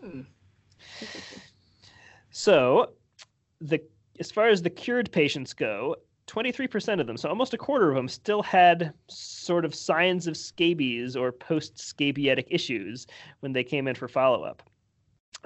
[0.00, 0.22] Hmm.
[2.30, 2.92] so,
[3.60, 3.80] the
[4.20, 5.94] as far as the cured patients go,
[6.28, 10.36] 23% of them, so almost a quarter of them, still had sort of signs of
[10.36, 13.06] scabies or post scabietic issues
[13.40, 14.62] when they came in for follow up.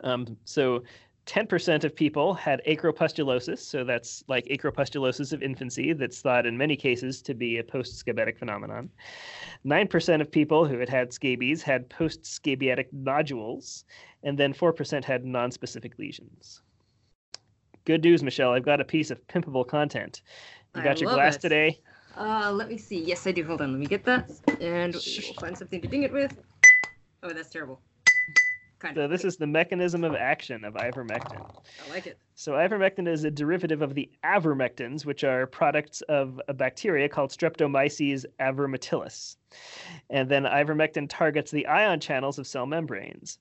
[0.02, 0.82] Um, so
[1.26, 6.74] 10% of people had acropustulosis, so that's like acropustulosis of infancy, that's thought in many
[6.74, 8.90] cases to be a post scabietic phenomenon.
[9.64, 13.84] 9% of people who had had scabies had post scabietic nodules,
[14.24, 16.60] and then 4% had non specific lesions.
[17.84, 18.52] Good news, Michelle.
[18.52, 20.22] I've got a piece of pimpable content.
[20.74, 21.40] You got I your glass it.
[21.40, 21.80] today?
[22.16, 23.02] Uh, let me see.
[23.02, 23.44] Yes, I do.
[23.44, 23.72] Hold on.
[23.72, 26.36] Let me get that, and we'll find something to ding it with.
[27.22, 27.80] Oh, that's terrible.
[28.78, 31.40] Kind so this is the mechanism of action of ivermectin.
[31.86, 32.18] I like it.
[32.34, 37.30] So ivermectin is a derivative of the avermectins, which are products of a bacteria called
[37.30, 39.36] Streptomyces avermitilis.
[40.10, 43.38] And then ivermectin targets the ion channels of cell membranes.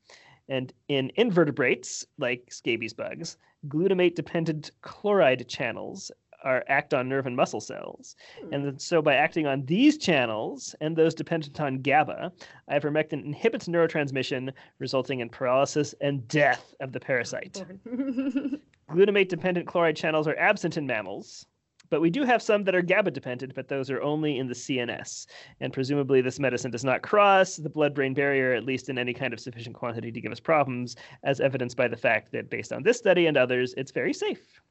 [0.47, 6.11] And in invertebrates, like scabies bugs, glutamate-dependent chloride channels
[6.43, 8.15] are act on nerve and muscle cells.
[8.41, 8.53] Hmm.
[8.53, 12.31] And so by acting on these channels and those dependent on GABA,
[12.71, 17.63] ivermectin inhibits neurotransmission, resulting in paralysis and death of the parasite.
[18.89, 21.45] Glutamate dependent chloride channels are absent in mammals,
[21.89, 24.53] but we do have some that are GABA dependent, but those are only in the
[24.53, 25.27] CNS.
[25.59, 29.13] And presumably, this medicine does not cross the blood brain barrier, at least in any
[29.13, 32.71] kind of sufficient quantity to give us problems, as evidenced by the fact that based
[32.71, 34.61] on this study and others, it's very safe.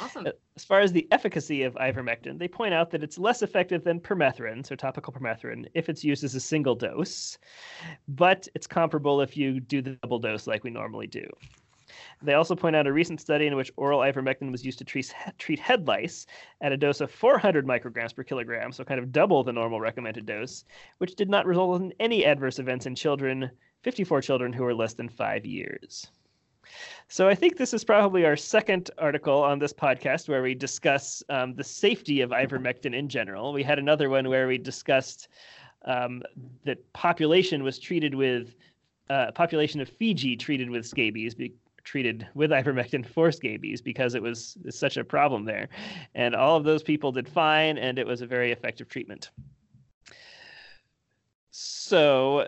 [0.00, 0.26] Awesome.
[0.26, 3.84] Uh, as far as the efficacy of ivermectin, they point out that it's less effective
[3.84, 7.38] than permethrin, so topical permethrin, if it's used as a single dose,
[8.08, 11.26] but it's comparable if you do the double dose like we normally do.
[12.22, 15.12] They also point out a recent study in which oral ivermectin was used to treat,
[15.38, 16.26] treat head lice
[16.60, 20.26] at a dose of 400 micrograms per kilogram, so kind of double the normal recommended
[20.26, 20.64] dose,
[20.98, 23.50] which did not result in any adverse events in children,
[23.82, 26.06] 54 children who were less than five years.
[27.08, 31.22] So I think this is probably our second article on this podcast where we discuss
[31.28, 33.52] um, the safety of ivermectin in general.
[33.52, 35.28] We had another one where we discussed
[35.84, 36.22] um,
[36.64, 38.54] that population was treated with
[39.10, 41.34] uh, population of Fiji treated with scabies.
[41.34, 41.52] Be,
[41.84, 45.68] treated with ivermectin for scabies because it was such a problem there.
[46.14, 49.30] And all of those people did fine, and it was a very effective treatment.
[51.50, 52.46] So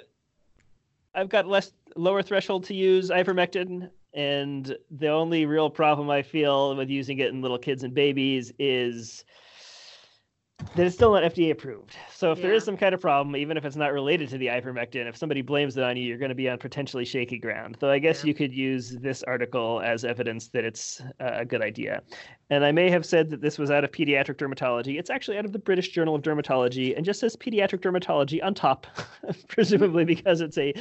[1.14, 3.90] I've got less lower threshold to use ivermectin.
[4.14, 8.52] And the only real problem I feel with using it in little kids and babies
[8.58, 9.24] is
[10.76, 11.96] that it's still not FDA approved.
[12.14, 12.46] So if yeah.
[12.46, 15.16] there is some kind of problem, even if it's not related to the ivermectin, if
[15.16, 17.76] somebody blames it on you, you're going to be on potentially shaky ground.
[17.80, 18.28] Though I guess yeah.
[18.28, 22.02] you could use this article as evidence that it's a good idea.
[22.50, 24.98] And I may have said that this was out of pediatric dermatology.
[24.98, 28.54] It's actually out of the British Journal of Dermatology and just says pediatric dermatology on
[28.54, 28.86] top,
[29.48, 30.72] presumably because it's a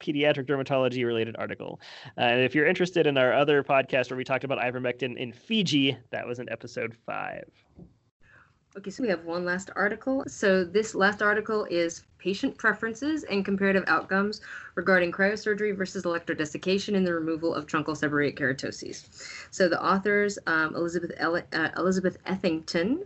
[0.00, 1.80] pediatric dermatology related article.
[2.18, 5.32] Uh, and if you're interested in our other podcast where we talked about ivermectin in
[5.32, 7.44] Fiji, that was in episode five.
[8.74, 10.24] Okay, so we have one last article.
[10.26, 14.40] So this last article is patient preferences and comparative outcomes
[14.76, 19.08] regarding cryosurgery versus electrodesiccation in the removal of truncal seborrheic keratoses.
[19.50, 23.04] So the authors, um, Elizabeth, uh, Elizabeth Ethington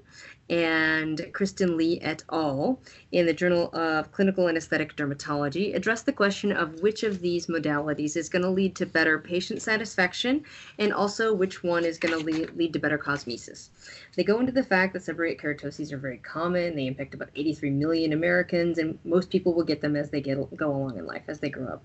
[0.48, 2.78] and Kristen Lee et al.
[3.12, 7.46] in the Journal of Clinical and Aesthetic Dermatology address the question of which of these
[7.46, 10.44] modalities is going to lead to better patient satisfaction
[10.78, 13.70] and also which one is going to lead, lead to better cosmesis.
[14.16, 16.76] They go into the fact that seborrheic keratoses are very common.
[16.76, 20.38] They impact about 83 million Americans, and most people will get them as they get
[20.56, 21.84] go along in life, as they grow up.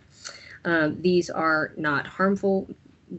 [0.64, 2.68] Um, these are not harmful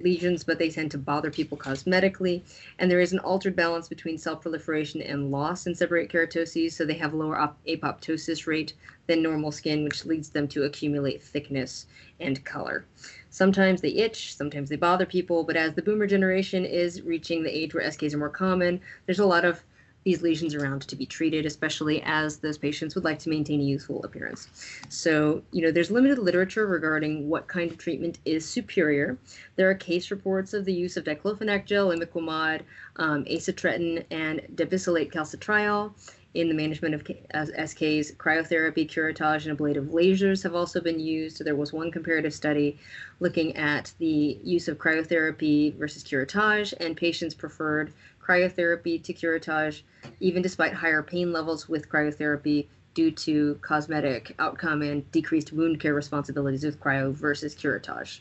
[0.01, 2.43] lesions, but they tend to bother people cosmetically.
[2.79, 6.85] And there is an altered balance between cell proliferation and loss in seborrheic keratoses, so
[6.85, 7.37] they have lower
[7.69, 8.75] apoptosis rate
[9.07, 11.87] than normal skin, which leads them to accumulate thickness
[12.21, 12.85] and color.
[13.31, 17.57] Sometimes they itch, sometimes they bother people, but as the boomer generation is reaching the
[17.57, 19.63] age where SKs are more common, there's a lot of
[20.05, 23.65] these lesions around to be treated, especially as those patients would like to maintain a
[23.65, 24.49] youthful appearance.
[24.89, 29.17] So, you know, there's limited literature regarding what kind of treatment is superior.
[29.57, 32.63] There are case reports of the use of diclofenac gel, imiquimod,
[32.97, 35.93] um, acitretin, and dobesilate calcitriol
[36.35, 38.17] in the management of SKs.
[38.17, 41.45] Cryotherapy, curettage, and ablative lasers have also been used.
[41.45, 42.79] There was one comparative study
[43.21, 47.93] looking at the use of cryotherapy versus curettage, and patients preferred
[48.23, 49.83] cryotherapy to curettage,
[50.21, 55.95] even despite higher pain levels with cryotherapy due to cosmetic outcome and decreased wound care
[55.95, 58.21] responsibilities with cryo versus curettage.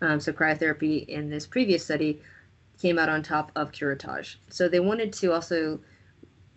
[0.00, 2.20] Um, so cryotherapy in this previous study
[2.80, 4.36] came out on top of curettage.
[4.48, 5.78] So they wanted to also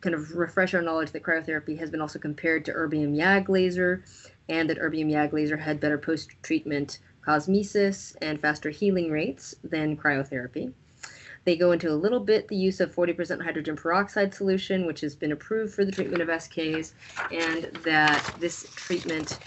[0.01, 4.03] kind of refresh our knowledge that cryotherapy has been also compared to erbium YAG laser
[4.49, 10.71] and that erbium YAG laser had better post-treatment cosmesis and faster healing rates than cryotherapy.
[11.45, 15.15] They go into a little bit the use of 40% hydrogen peroxide solution, which has
[15.15, 16.93] been approved for the treatment of SKs,
[17.31, 19.37] and that this treatment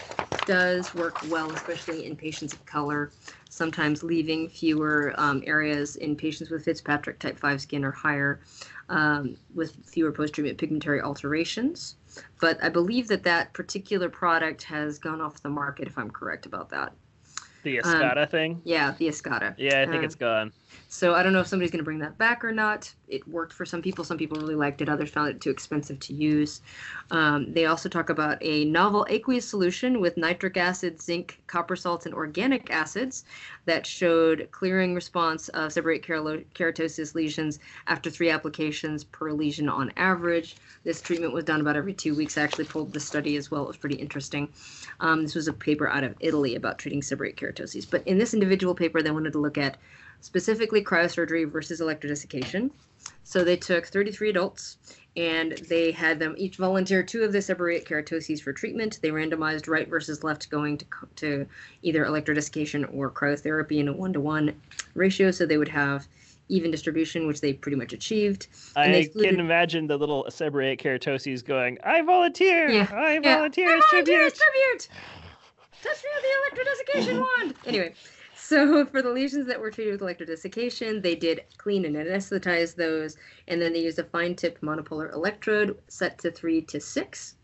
[0.45, 3.11] does work well, especially in patients of color,
[3.49, 8.39] sometimes leaving fewer um, areas in patients with Fitzpatrick type 5 skin or higher
[8.87, 11.97] um, with fewer post treatment pigmentary alterations.
[12.39, 16.45] But I believe that that particular product has gone off the market, if I'm correct
[16.45, 16.93] about that.
[17.63, 18.61] The Eskata um, thing?
[18.63, 19.53] Yeah, the Eskata.
[19.57, 20.53] Yeah, I think it's gone.
[20.87, 22.91] So I don't know if somebody's going to bring that back or not.
[23.07, 24.03] It worked for some people.
[24.03, 24.89] Some people really liked it.
[24.89, 26.61] Others found it too expensive to use.
[27.11, 32.05] Um, they also talk about a novel aqueous solution with nitric acid, zinc, copper salts,
[32.05, 33.25] and organic acids
[33.65, 40.55] that showed clearing response of seborrheic keratosis lesions after three applications per lesion on average.
[40.83, 42.37] This treatment was done about every two weeks.
[42.37, 43.63] I actually pulled the study as well.
[43.63, 44.49] It was pretty interesting.
[44.99, 47.89] Um, this was a paper out of Italy about treating seborrheic keratoses.
[47.89, 49.77] But in this individual paper, they wanted to look at
[50.21, 52.71] specifically cryosurgery versus electrodesiccation.
[53.23, 54.77] So they took 33 adults
[55.15, 58.99] and they had them each volunteer two of the seborrheic keratoses for treatment.
[59.01, 60.85] They randomized right versus left going to,
[61.17, 61.45] to
[61.81, 64.59] either electrodesiccation or cryotherapy in a one to one
[64.95, 65.31] ratio.
[65.31, 66.07] So they would have
[66.49, 68.47] even distribution, which they pretty much achieved.
[68.75, 69.31] And I excluded...
[69.31, 72.69] can imagine the little seborrheic keratoses going, I volunteer!
[72.69, 72.87] Yeah.
[72.91, 73.35] I yeah.
[73.35, 73.69] volunteer!
[73.69, 74.29] I volunteer!
[74.29, 74.89] Tribute!
[75.83, 77.55] Touch me with the electrodesiccation wand!
[77.65, 77.93] Anyway,
[78.49, 83.15] so for the lesions that were treated with electrodesiccation, they did clean and anesthetize those,
[83.47, 87.35] and then they used a fine tip monopolar electrode set to three to six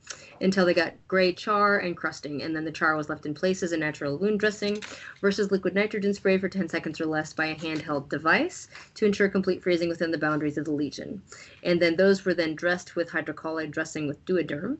[0.41, 3.62] until they got gray char and crusting, and then the char was left in place
[3.62, 4.82] as a natural wound dressing
[5.22, 9.30] versus liquid nitrogen spray for 10 seconds or less by a handheld device to ensure
[9.30, 11.22] complete freezing within the boundaries of the lesion.
[11.64, 14.78] And then those were then dressed with hydrocolloid dressing with Duoderm.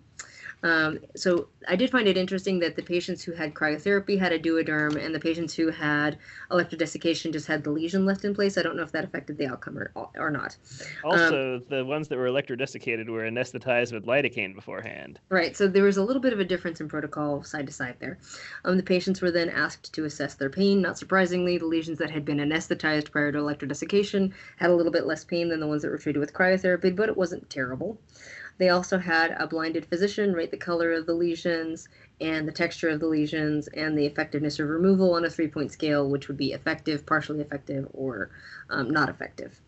[0.66, 4.40] Um, so I did find it interesting that the patients who had cryotherapy had a
[4.40, 6.18] duoderm, and the patients who had
[6.50, 8.58] electrodesiccation just had the lesion left in place.
[8.58, 10.58] I don't know if that affected the outcome or, or not.
[11.04, 15.20] Also, um, the ones that were electrodesiccated were anesthetized with lidocaine beforehand.
[15.30, 15.56] Right.
[15.56, 18.18] So there was a little bit of a difference in protocol side to side there.
[18.64, 20.82] Um, the patients were then asked to assess their pain.
[20.82, 25.06] Not surprisingly, the lesions that had been anesthetized prior to electrodesiccation had a little bit
[25.06, 28.00] less pain than the ones that were treated with cryotherapy, but it wasn't terrible.
[28.58, 31.90] They also had a blinded physician rate the color of the lesions
[32.22, 35.72] and the texture of the lesions and the effectiveness of removal on a three point
[35.72, 38.30] scale, which would be effective, partially effective, or
[38.70, 39.60] um, not effective.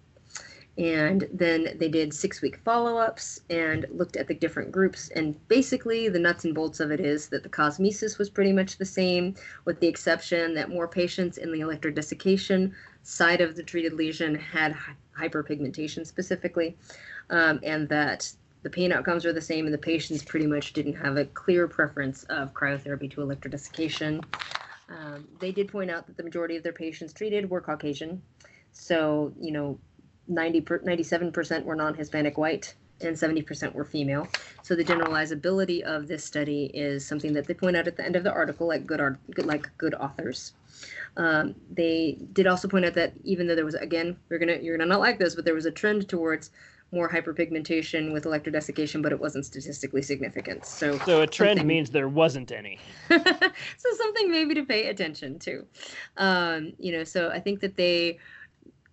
[0.77, 5.09] And then they did six week follow ups and looked at the different groups.
[5.09, 8.77] And basically, the nuts and bolts of it is that the cosmesis was pretty much
[8.77, 9.33] the same,
[9.65, 14.75] with the exception that more patients in the electrodesiccation side of the treated lesion had
[15.17, 16.77] hyperpigmentation specifically,
[17.31, 18.31] um, and that
[18.67, 21.69] the pain outcomes were the same, and the patients pretty much didn't have a clear
[21.69, 24.21] preference of cryotherapy to electrodesiccation.
[24.89, 28.21] Um, they did point out that the majority of their patients treated were Caucasian.
[28.73, 29.79] So, you know,
[30.27, 34.27] 90 per, 97% were non Hispanic white and 70% were female.
[34.63, 38.17] So the generalizability of this study is something that they point out at the end
[38.17, 40.51] of the article, like good art, like good authors.
[41.15, 44.77] Um, they did also point out that even though there was again, you're gonna you're
[44.77, 46.51] gonna not like this, but there was a trend towards
[46.91, 50.65] more hyperpigmentation with electrodesiccation, but it wasn't statistically significant.
[50.65, 52.79] So, so a trend means there wasn't any.
[53.09, 55.65] so something maybe to pay attention to.
[56.15, 58.19] Um, you know, so I think that they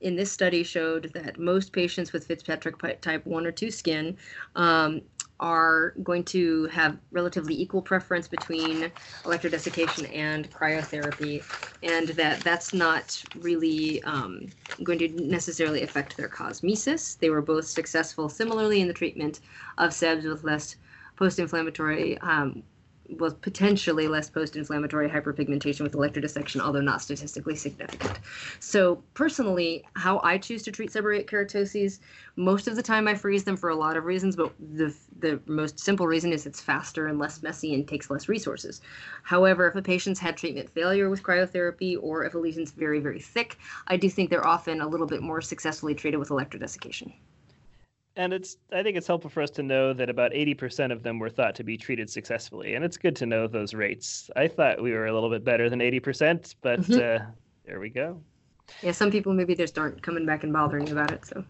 [0.01, 4.17] in this study showed that most patients with Fitzpatrick type 1 or 2 skin
[4.55, 5.01] um,
[5.41, 8.91] are going to have relatively equal preference between
[9.25, 11.45] electrodesiccation and cryotherapy,
[11.83, 17.19] and that that's not really um, going to necessarily affect their cosmesis.
[17.19, 19.41] They were both successful similarly in the treatment
[19.79, 20.77] of SEBS with less
[21.17, 22.63] post-inflammatory um,
[23.11, 28.19] was potentially less post-inflammatory hyperpigmentation with electrodissection, although not statistically significant.
[28.61, 32.01] So personally, how I choose to treat seborrheic keratoses,
[32.37, 35.41] most of the time I freeze them for a lot of reasons, but the the
[35.47, 38.81] most simple reason is it's faster and less messy and takes less resources.
[39.23, 43.21] However, if a patient's had treatment failure with cryotherapy or if a lesion's very, very
[43.21, 47.13] thick, I do think they're often a little bit more successfully treated with electrodesiccation
[48.17, 51.19] and it's i think it's helpful for us to know that about 80% of them
[51.19, 52.75] were thought to be treated successfully.
[52.75, 54.31] And it's good to know those rates.
[54.37, 57.25] I thought we were a little bit better than 80% but mm-hmm.
[57.25, 57.27] uh,
[57.67, 58.21] there we go.
[58.83, 61.45] Yeah some people maybe just aren't coming back and bothering about it so.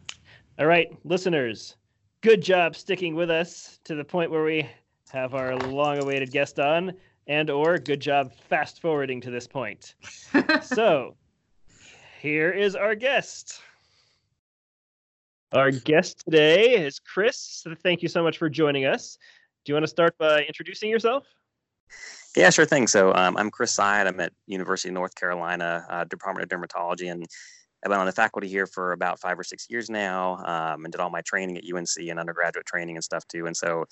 [0.59, 1.77] All right listeners
[2.23, 4.67] good job sticking with us to the point where we
[5.11, 6.93] have our long awaited guest on
[7.27, 9.95] and or good job fast forwarding to this point.
[10.63, 11.17] So
[12.21, 13.61] here is our guest
[15.55, 17.65] our guest today is Chris.
[17.83, 19.17] Thank you so much for joining us.
[19.65, 21.27] Do you want to start by introducing yourself?
[22.37, 22.89] Yeah, sure thing.
[22.89, 24.09] So um, I'm Chris Sayed.
[24.09, 27.25] I'm at University of North Carolina uh, Department of Dermatology, and
[27.85, 30.91] I've been on the faculty here for about five or six years now, um, and
[30.91, 33.47] did all my training at UNC and undergraduate training and stuff too.
[33.47, 33.85] And so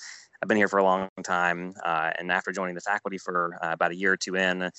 [0.43, 1.75] I've been here for a long time.
[1.85, 4.71] Uh, and after joining the faculty for uh, about a year or two in, uh,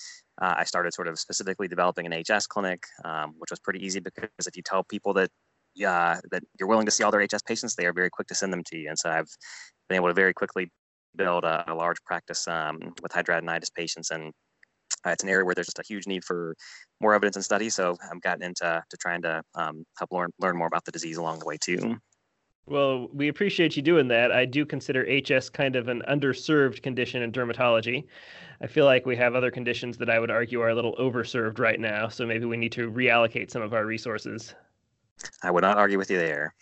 [0.42, 4.30] I started sort of specifically developing an HS clinic, um, which was pretty easy because
[4.46, 5.30] if you tell people that
[5.82, 8.36] uh, that you're willing to see all their HS patients, they are very quick to
[8.36, 8.90] send them to you.
[8.90, 9.30] And so I've
[9.90, 10.70] been able to very quickly
[11.16, 14.12] build a, a large practice um, with hidradenitis patients.
[14.12, 14.34] And
[15.06, 16.56] uh, it's an area where there's just a huge need for
[17.02, 17.70] more evidence and study.
[17.70, 21.18] So I've gotten into to trying to um, help learn, learn more about the disease
[21.18, 21.98] along the way too.
[22.66, 24.32] Well, we appreciate you doing that.
[24.32, 28.06] I do consider HS kind of an underserved condition in dermatology.
[28.62, 31.60] I feel like we have other conditions that I would argue are a little overserved
[31.60, 32.08] right now.
[32.08, 34.56] So maybe we need to reallocate some of our resources.
[35.42, 36.54] I would not argue with you there.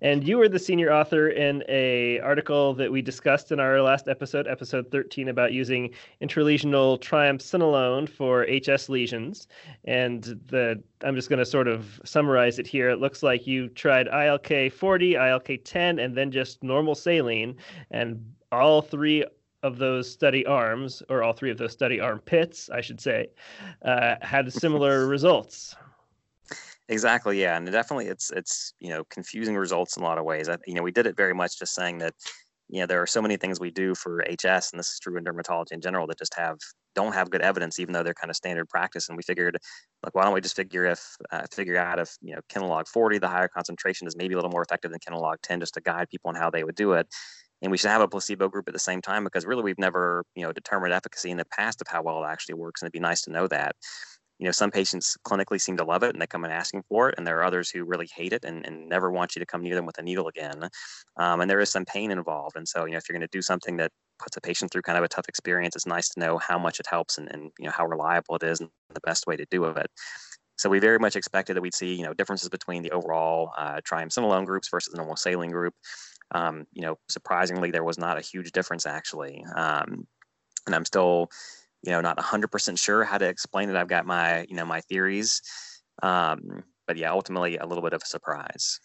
[0.00, 4.08] And you were the senior author in a article that we discussed in our last
[4.08, 5.90] episode, episode 13, about using
[6.22, 9.48] intralesional triamcinolone for HS lesions.
[9.84, 12.90] And the I'm just going to sort of summarize it here.
[12.90, 17.56] It looks like you tried ILK 40, ILK 10, and then just normal saline,
[17.90, 19.24] and all three
[19.62, 23.28] of those study arms, or all three of those study arm pits, I should say,
[23.82, 25.74] uh, had similar results.
[26.88, 27.40] Exactly.
[27.40, 30.48] Yeah, and definitely, it's it's you know confusing results in a lot of ways.
[30.48, 32.12] I, you know, we did it very much just saying that
[32.68, 35.16] you know there are so many things we do for HS, and this is true
[35.16, 36.58] in dermatology in general, that just have
[36.94, 39.08] don't have good evidence, even though they're kind of standard practice.
[39.08, 39.56] And we figured,
[40.04, 41.00] like, why don't we just figure if
[41.32, 44.50] uh, figure out if you know Kenalog 40, the higher concentration, is maybe a little
[44.50, 47.06] more effective than Kenalog 10, just to guide people on how they would do it.
[47.62, 50.24] And we should have a placebo group at the same time because really we've never
[50.34, 52.92] you know determined efficacy in the past of how well it actually works, and it'd
[52.92, 53.74] be nice to know that
[54.38, 57.08] you know some patients clinically seem to love it and they come in asking for
[57.08, 59.46] it and there are others who really hate it and, and never want you to
[59.46, 60.68] come near them with a needle again
[61.16, 63.36] um, and there is some pain involved and so you know if you're going to
[63.36, 66.20] do something that puts a patient through kind of a tough experience it's nice to
[66.20, 69.00] know how much it helps and, and you know how reliable it is and the
[69.00, 69.90] best way to do it.
[70.56, 73.80] So we very much expected that we'd see you know differences between the overall uh,
[73.80, 75.74] triamcinolone groups versus the normal saline group.
[76.30, 79.44] Um, you know surprisingly there was not a huge difference actually.
[79.54, 80.06] Um,
[80.66, 81.28] and i'm still
[81.84, 83.76] you know, not 100% sure how to explain it.
[83.76, 85.42] I've got my, you know, my theories.
[86.02, 88.80] Um, but yeah, ultimately a little bit of a surprise.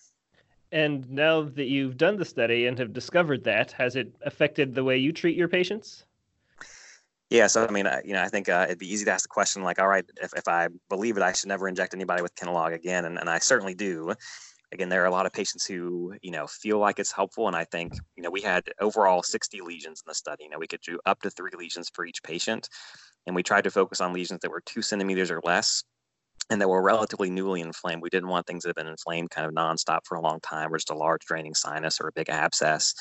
[0.71, 4.83] And now that you've done the study and have discovered that, has it affected the
[4.83, 6.05] way you treat your patients?
[7.29, 9.23] Yeah, so I mean, I, you know, I think uh, it'd be easy to ask
[9.23, 12.21] the question like, all right, if, if I believe it, I should never inject anybody
[12.23, 14.13] with Kenalog again, and, and I certainly do
[14.71, 17.47] again, there are a lot of patients who, you know, feel like it's helpful.
[17.47, 20.43] And I think, you know, we had overall 60 lesions in the study.
[20.43, 22.69] You know, we could do up to three lesions for each patient.
[23.25, 25.83] And we tried to focus on lesions that were two centimeters or less
[26.49, 28.01] and that were relatively newly inflamed.
[28.01, 30.73] We didn't want things that have been inflamed kind of nonstop for a long time
[30.73, 32.93] or just a large draining sinus or a big abscess.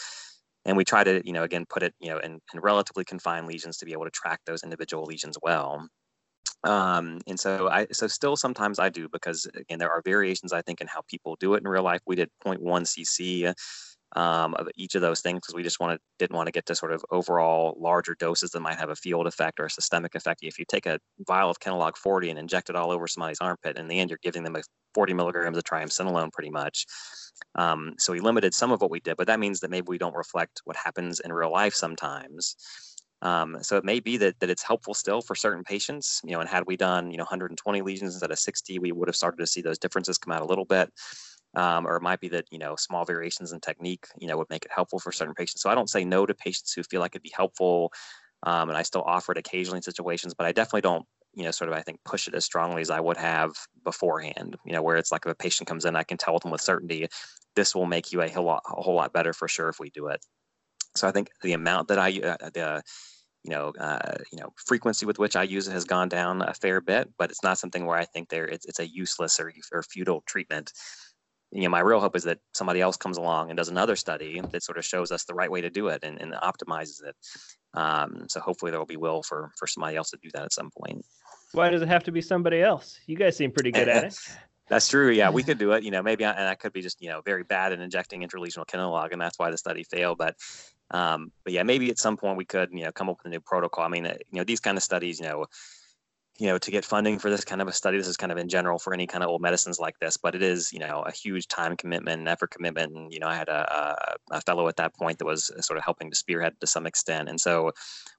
[0.65, 3.47] And we try to, you know, again, put it, you know, in, in relatively confined
[3.47, 5.89] lesions to be able to track those individual lesions well.
[6.65, 10.63] Um, and so I so still sometimes I do because again there are variations I
[10.63, 12.01] think in how people do it in real life.
[12.07, 13.55] We did 0.1 cc
[14.17, 16.75] um, of each of those things because we just wanted didn't want to get to
[16.75, 20.41] sort of overall larger doses that might have a field effect or a systemic effect.
[20.43, 23.77] If you take a vial of Kenalog 40 and inject it all over somebody's armpit,
[23.77, 24.63] in the end you're giving them a
[24.95, 26.87] 40 milligrams of triamcinolone pretty much.
[27.55, 29.99] Um, so we limited some of what we did, but that means that maybe we
[29.99, 32.57] don't reflect what happens in real life sometimes.
[33.23, 36.41] Um, so it may be that that it's helpful still for certain patients, you know,
[36.41, 39.39] and had we done, you know, 120 lesions instead of 60, we would have started
[39.39, 40.93] to see those differences come out a little bit.
[41.55, 44.51] Um, or it might be that you know small variations in technique you know would
[44.51, 45.63] make it helpful for certain patients.
[45.63, 47.91] So i don't say no to patients who feel like it'd be helpful
[48.45, 51.51] um, and i still offer it occasionally in situations but i definitely don't you know
[51.51, 53.53] sort of i think push it as strongly as i would have
[53.85, 54.57] beforehand.
[54.67, 56.61] You know where it's like if a patient comes in i can tell them with
[56.61, 57.09] certainty
[57.57, 59.91] this will make you a whole lot, a whole lot better for sure if we
[59.91, 60.21] do it
[60.99, 62.83] so i think the amount that i uh, the
[63.45, 66.55] you know, uh, you know, frequency with which I use it has gone down a
[66.55, 69.53] fair bit, but it's not something where I think there it's, it's a useless or,
[69.73, 70.73] or futile treatment.
[71.51, 74.41] You know, my real hope is that somebody else comes along and does another study
[74.53, 77.17] that sort of shows us the right way to do it and, and optimizes it.
[77.73, 80.53] Um, so hopefully there will be will for for somebody else to do that at
[80.53, 81.05] some point.
[81.53, 83.01] Why does it have to be somebody else?
[83.07, 84.19] You guys seem pretty good at it.
[84.69, 85.11] That's true.
[85.11, 85.83] Yeah, we could do it.
[85.83, 88.21] You know, maybe I, and I could be just you know very bad at injecting
[88.21, 90.19] intralesional Kenalog, and that's why the study failed.
[90.19, 90.37] But
[90.91, 93.31] um, but yeah, maybe at some point we could, you know, come up with a
[93.31, 93.85] new protocol.
[93.85, 95.47] I mean, uh, you know, these kind of studies, you know,
[96.39, 98.39] you know, to get funding for this kind of a study, this is kind of
[98.39, 101.03] in general for any kind of old medicines like this, but it is, you know,
[101.03, 102.95] a huge time commitment and effort commitment.
[102.95, 105.79] And, you know, I had a, a, fellow at that point that was uh, sort
[105.79, 107.29] of helping to spearhead to some extent.
[107.29, 107.73] And so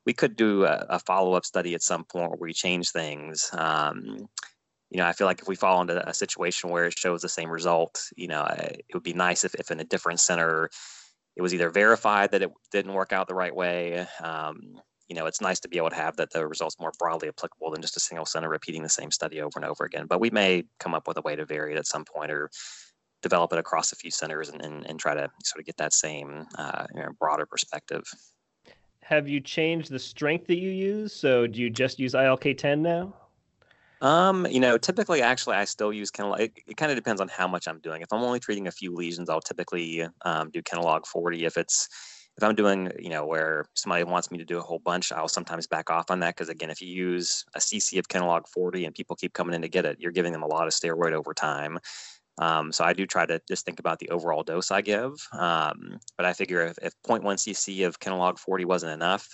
[0.05, 3.49] we could do a, a follow-up study at some point where we change things.
[3.53, 4.27] Um,
[4.89, 7.29] you know, I feel like if we fall into a situation where it shows the
[7.29, 10.69] same result, you know, it would be nice if, if in a different center,
[11.35, 14.05] it was either verified that it didn't work out the right way.
[14.21, 17.29] Um, you know, it's nice to be able to have that the results more broadly
[17.29, 20.05] applicable than just a single center repeating the same study over and over again.
[20.05, 22.49] But we may come up with a way to vary it at some point or
[23.21, 25.93] develop it across a few centers and, and, and try to sort of get that
[25.93, 28.03] same uh, you know, broader perspective.
[29.01, 31.13] Have you changed the strength that you use?
[31.13, 33.13] So do you just use ILK10 now?
[34.01, 36.39] Um, you know, typically, actually, I still use Kenalog.
[36.39, 38.01] It, it kind of depends on how much I'm doing.
[38.01, 41.45] If I'm only treating a few lesions, I'll typically um, do Kenalog 40.
[41.45, 41.89] If it's
[42.37, 45.27] if I'm doing, you know, where somebody wants me to do a whole bunch, I'll
[45.27, 48.85] sometimes back off on that because again, if you use a CC of Kenalog 40
[48.85, 51.11] and people keep coming in to get it, you're giving them a lot of steroid
[51.11, 51.79] over time.
[52.37, 55.11] Um, so I do try to just think about the overall dose I give.
[55.33, 59.27] Um, but I figure if, if 0.1 cc of Kenalog 40 wasn't enough,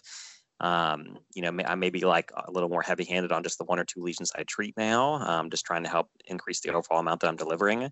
[0.59, 3.65] um, you know, I may be like a little more heavy handed on just the
[3.65, 6.99] one or two lesions I treat now, um, just trying to help increase the overall
[6.99, 7.89] amount that I'm delivering.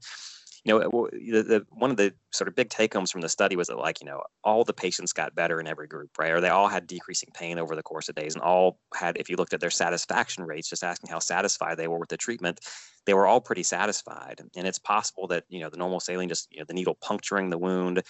[0.66, 3.58] You know, the, the, one of the sort of big take homes from the study
[3.58, 6.32] was that, like, you know, all the patients got better in every group, right?
[6.32, 9.30] Or they all had decreasing pain over the course of days, and all had, if
[9.30, 12.62] you looked at their satisfaction rates, just asking how satisfied they were with the treatment,
[13.06, 14.40] they were all pretty satisfied.
[14.56, 17.50] And it's possible that, you know, the normal saline, just, you know, the needle puncturing
[17.50, 18.02] the wound,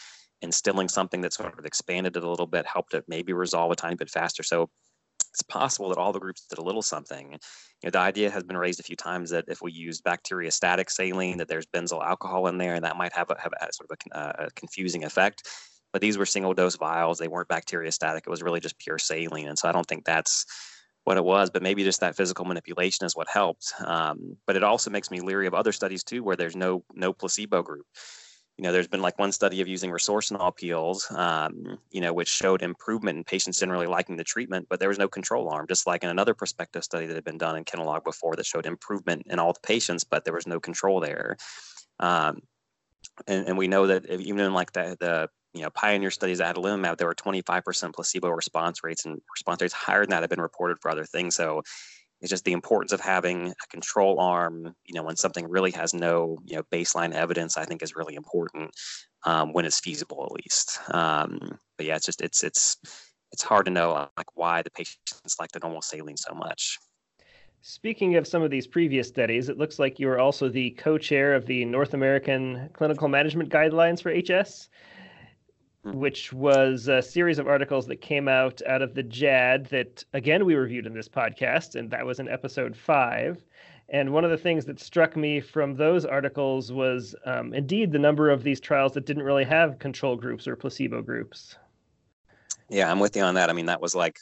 [0.44, 3.76] instilling something that sort of expanded it a little bit, helped it maybe resolve a
[3.76, 4.44] tiny bit faster.
[4.44, 4.70] So
[5.32, 7.32] it's possible that all the groups did a little something.
[7.32, 7.40] You
[7.86, 11.38] know, the idea has been raised a few times that if we use bacteriostatic saline,
[11.38, 13.98] that there's benzyl alcohol in there, and that might have a, have a sort of
[14.12, 15.48] a, uh, confusing effect.
[15.92, 18.20] But these were single dose vials; they weren't bacteriostatic.
[18.20, 20.46] It was really just pure saline, and so I don't think that's
[21.04, 21.50] what it was.
[21.50, 23.74] But maybe just that physical manipulation is what helped.
[23.84, 27.12] Um, but it also makes me leery of other studies too, where there's no no
[27.12, 27.86] placebo group
[28.58, 32.28] you know, there's been like one study of using resorcinol peels, um, you know, which
[32.28, 35.88] showed improvement in patients generally liking the treatment, but there was no control arm, just
[35.88, 39.24] like in another prospective study that had been done in Kenalog before that showed improvement
[39.28, 41.36] in all the patients, but there was no control there.
[42.00, 42.42] Um,
[43.28, 46.56] and, and we know that even in like the, the you know, pioneer studies at
[46.56, 50.42] adalimumab, there were 25% placebo response rates and response rates higher than that have been
[50.42, 51.36] reported for other things.
[51.36, 51.64] So
[52.24, 55.94] it's just the importance of having a control arm, you know, when something really has
[55.94, 58.72] no, you know, baseline evidence, I think is really important
[59.26, 60.80] um, when it's feasible, at least.
[60.94, 62.78] Um, but yeah, it's just it's it's
[63.34, 66.80] it's hard to know like why the patients like the normal saline so much.
[67.60, 71.36] Speaking of some of these previous studies, it looks like you are also the co-chair
[71.36, 74.70] of the North American Clinical Management Guidelines for HS.
[75.86, 80.46] Which was a series of articles that came out out of the JAD that, again,
[80.46, 83.44] we reviewed in this podcast, and that was in episode five.
[83.90, 88.00] And one of the things that struck me from those articles was um, indeed the
[88.00, 91.58] number of these trials that didn't really have control groups or placebo groups.
[92.70, 93.50] Yeah, I'm with you on that.
[93.50, 94.18] I mean, that was like,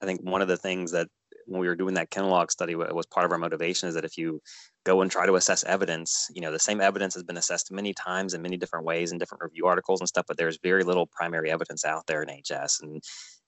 [0.00, 1.08] I think one of the things that
[1.46, 4.04] when we were doing that Kenalog study, it was part of our motivation is that
[4.04, 4.40] if you
[4.84, 7.92] go and try to assess evidence, you know, the same evidence has been assessed many
[7.94, 11.06] times in many different ways in different review articles and stuff, but there's very little
[11.06, 12.80] primary evidence out there in HS.
[12.82, 13.02] And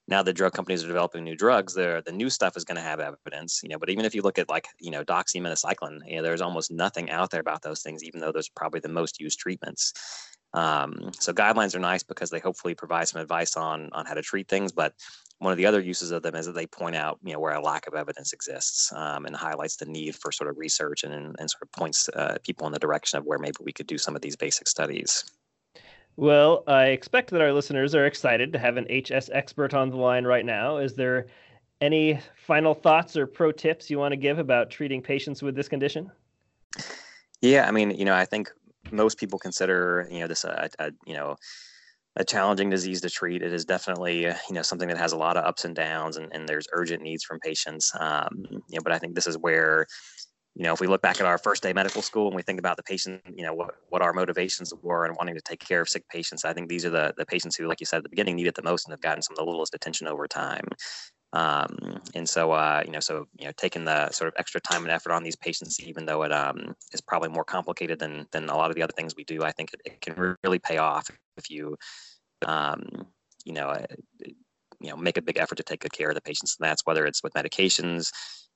[0.07, 2.81] now the drug companies are developing new drugs, the the new stuff is going to
[2.81, 3.79] have evidence, you know.
[3.79, 7.09] But even if you look at like you know doxyminocycline, you know, there's almost nothing
[7.09, 9.93] out there about those things, even though those are probably the most used treatments.
[10.53, 14.21] Um, so guidelines are nice because they hopefully provide some advice on on how to
[14.21, 14.93] treat things, but
[15.39, 17.53] one of the other uses of them is that they point out you know where
[17.53, 21.13] a lack of evidence exists um, and highlights the need for sort of research and,
[21.13, 23.97] and sort of points uh, people in the direction of where maybe we could do
[23.97, 25.25] some of these basic studies.
[26.17, 29.97] Well, I expect that our listeners are excited to have an HS expert on the
[29.97, 30.77] line right now.
[30.77, 31.27] Is there
[31.81, 35.67] any final thoughts or pro tips you want to give about treating patients with this
[35.67, 36.09] condition?
[37.41, 38.49] Yeah, I mean, you know, I think
[38.91, 41.35] most people consider you know this a, a you know
[42.17, 43.41] a challenging disease to treat.
[43.41, 46.31] It is definitely you know something that has a lot of ups and downs, and,
[46.33, 47.91] and there's urgent needs from patients.
[47.99, 49.85] Um, you know, but I think this is where
[50.55, 52.59] you know if we look back at our first day medical school and we think
[52.59, 55.81] about the patient, you know what what our motivations were and wanting to take care
[55.81, 56.45] of sick patients.
[56.45, 58.47] I think these are the the patients who, like you said at the beginning, need
[58.47, 60.65] it the most and have gotten some of the littlest attention over time.
[61.33, 64.83] Um, and so, uh, you know, so you know, taking the sort of extra time
[64.83, 68.47] and effort on these patients, even though it um, is probably more complicated than than
[68.47, 70.77] a lot of the other things we do, I think it, it can really pay
[70.77, 71.75] off if you,
[72.45, 72.87] um,
[73.45, 73.85] you know, uh,
[74.79, 76.57] you know, make a big effort to take good care of the patients.
[76.59, 78.11] And that's whether it's with medications,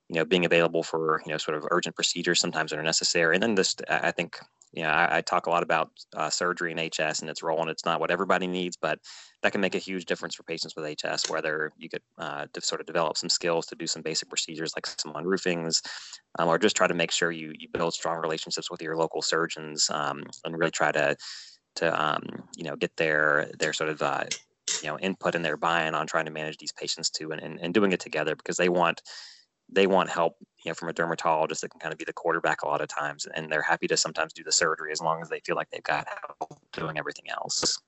[0.10, 3.36] you know, being available for you know sort of urgent procedures sometimes that are necessary,
[3.36, 4.38] and then just I think
[4.74, 7.62] you know, I, I, talk a lot about uh, surgery and HS and its role,
[7.62, 9.00] and it's not what everybody needs, but
[9.42, 12.80] that can make a huge difference for patients with HS, whether you could uh, sort
[12.80, 15.82] of develop some skills to do some basic procedures like some unroofings,
[16.38, 19.22] um, or just try to make sure you, you build strong relationships with your local
[19.22, 21.16] surgeons um, and really try to,
[21.76, 22.24] to um,
[22.56, 24.24] you know, get their, their sort of, uh,
[24.82, 27.60] you know, input and their buy-in on trying to manage these patients too, and, and,
[27.60, 29.02] and doing it together because they want,
[29.72, 32.64] they want help you know from a dermatologist that can kind of be the quarterback
[32.64, 35.30] a lot of times and they're happy to sometimes do the surgery as long as
[35.30, 36.08] they feel like they've got
[36.40, 37.80] help doing everything else.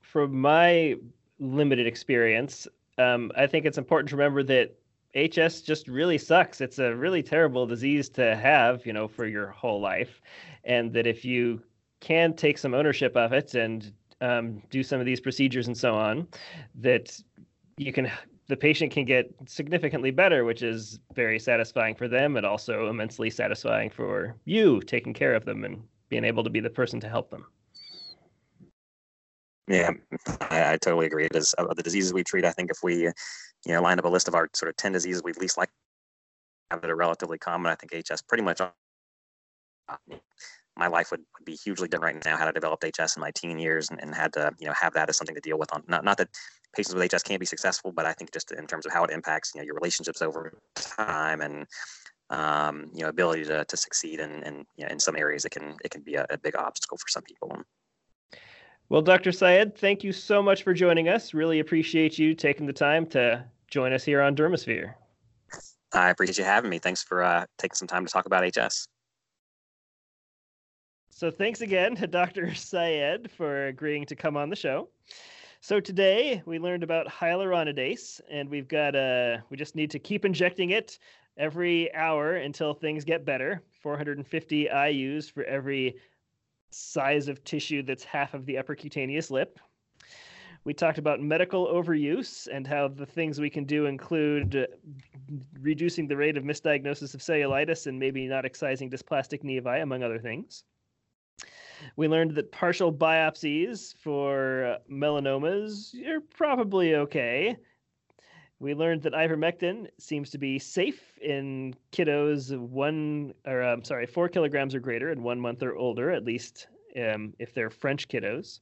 [0.00, 0.96] From my
[1.38, 2.66] limited experience
[2.98, 4.74] um, i think it's important to remember that
[5.14, 6.60] hs just really sucks.
[6.60, 10.20] It's a really terrible disease to have you know for your whole life
[10.64, 11.62] and that if you
[12.04, 15.94] can take some ownership of it and um, do some of these procedures and so
[15.94, 16.28] on
[16.76, 17.18] that
[17.78, 18.10] you can
[18.46, 23.30] the patient can get significantly better, which is very satisfying for them and also immensely
[23.30, 27.08] satisfying for you taking care of them and being able to be the person to
[27.08, 27.46] help them.
[29.66, 29.92] Yeah,
[30.50, 31.24] I, I totally agree.
[31.24, 32.44] It is of the diseases we treat.
[32.44, 33.12] I think if we, you
[33.66, 35.70] know, line up a list of our sort of ten diseases we least like
[36.70, 38.60] that are relatively common, I think HS pretty much.
[40.76, 43.30] My life would, would be hugely different right now had I developed HS in my
[43.30, 45.72] teen years and, and had to, you know, have that as something to deal with
[45.72, 46.28] on not not that
[46.74, 49.10] patients with HS can't be successful, but I think just in terms of how it
[49.10, 51.66] impacts you know your relationships over time and
[52.30, 55.50] um, you know ability to, to succeed and and you know, in some areas it
[55.50, 57.56] can it can be a, a big obstacle for some people.
[58.90, 59.32] Well, Dr.
[59.32, 61.32] Sayed, thank you so much for joining us.
[61.32, 64.94] Really appreciate you taking the time to join us here on Dermasphere.
[65.94, 66.78] I appreciate you having me.
[66.78, 68.86] Thanks for uh, taking some time to talk about HS.
[71.16, 72.56] So, thanks again to Dr.
[72.56, 74.88] Sayed for agreeing to come on the show.
[75.60, 79.36] So today we learned about hyaluronidase, and we've got a.
[79.38, 80.98] Uh, we just need to keep injecting it
[81.36, 83.62] every hour until things get better.
[83.80, 85.94] 450 IU's for every
[86.70, 89.60] size of tissue that's half of the upper cutaneous lip.
[90.64, 94.66] We talked about medical overuse and how the things we can do include
[95.60, 100.18] reducing the rate of misdiagnosis of cellulitis and maybe not excising dysplastic nevi, among other
[100.18, 100.64] things.
[101.96, 107.56] We learned that partial biopsies for melanomas are probably okay.
[108.58, 114.28] We learned that ivermectin seems to be safe in kiddos one, or I'm sorry, four
[114.28, 118.60] kilograms or greater and one month or older, at least um, if they're French kiddos.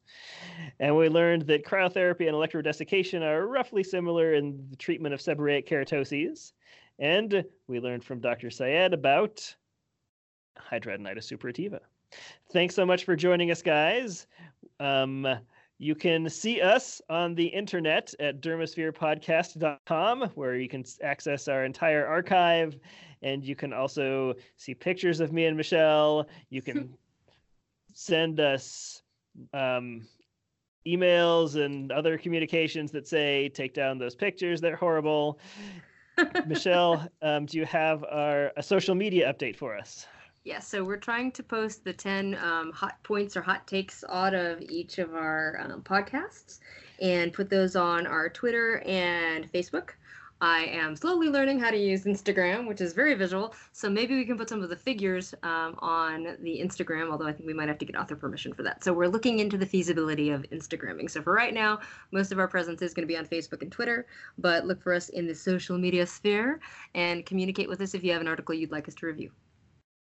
[0.81, 5.69] And we learned that cryotherapy and electrodesiccation are roughly similar in the treatment of seborrheic
[5.69, 6.53] keratoses.
[6.99, 8.51] And we learned from Dr.
[8.51, 9.55] Sayed about
[10.70, 11.81] hidradenitis suppurativa.
[12.52, 14.26] Thanks so much for joining us, guys.
[14.80, 15.26] Um,
[15.78, 22.06] you can see us on the internet at dermaspherepodcast.com, where you can access our entire
[22.06, 22.78] archive.
[23.22, 26.28] And you can also see pictures of me and Michelle.
[26.51, 26.94] You can
[27.94, 29.02] send us
[29.52, 30.06] um,
[30.86, 35.39] emails and other communications that say, take down those pictures, they're horrible.
[36.47, 40.06] Michelle, um, do you have our, a social media update for us?
[40.44, 44.35] Yeah, so we're trying to post the 10 um, hot points or hot takes out
[44.35, 46.59] of each of our um, podcasts
[47.01, 49.90] and put those on our Twitter and Facebook.
[50.40, 53.55] I am slowly learning how to use Instagram, which is very visual.
[53.70, 57.32] So maybe we can put some of the figures um, on the Instagram, although I
[57.32, 58.82] think we might have to get author permission for that.
[58.82, 61.09] So we're looking into the feasibility of Instagramming.
[61.09, 61.78] So for right now,
[62.10, 64.09] most of our presence is going to be on Facebook and Twitter,
[64.39, 66.59] but look for us in the social media sphere
[66.97, 69.31] and communicate with us if you have an article you'd like us to review.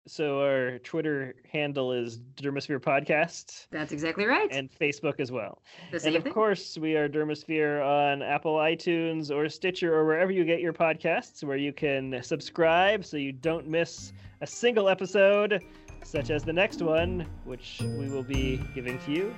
[0.07, 3.67] So our Twitter handle is Dermasphere Podcast.
[3.71, 4.49] That's exactly right.
[4.51, 5.63] And Facebook as well.
[5.93, 6.33] The and of thing.
[6.33, 11.45] course, we are Dermasphere on Apple iTunes or Stitcher or wherever you get your podcasts,
[11.45, 15.63] where you can subscribe so you don't miss a single episode,
[16.03, 19.35] such as the next one, which we will be giving to you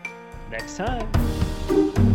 [0.51, 2.12] next time.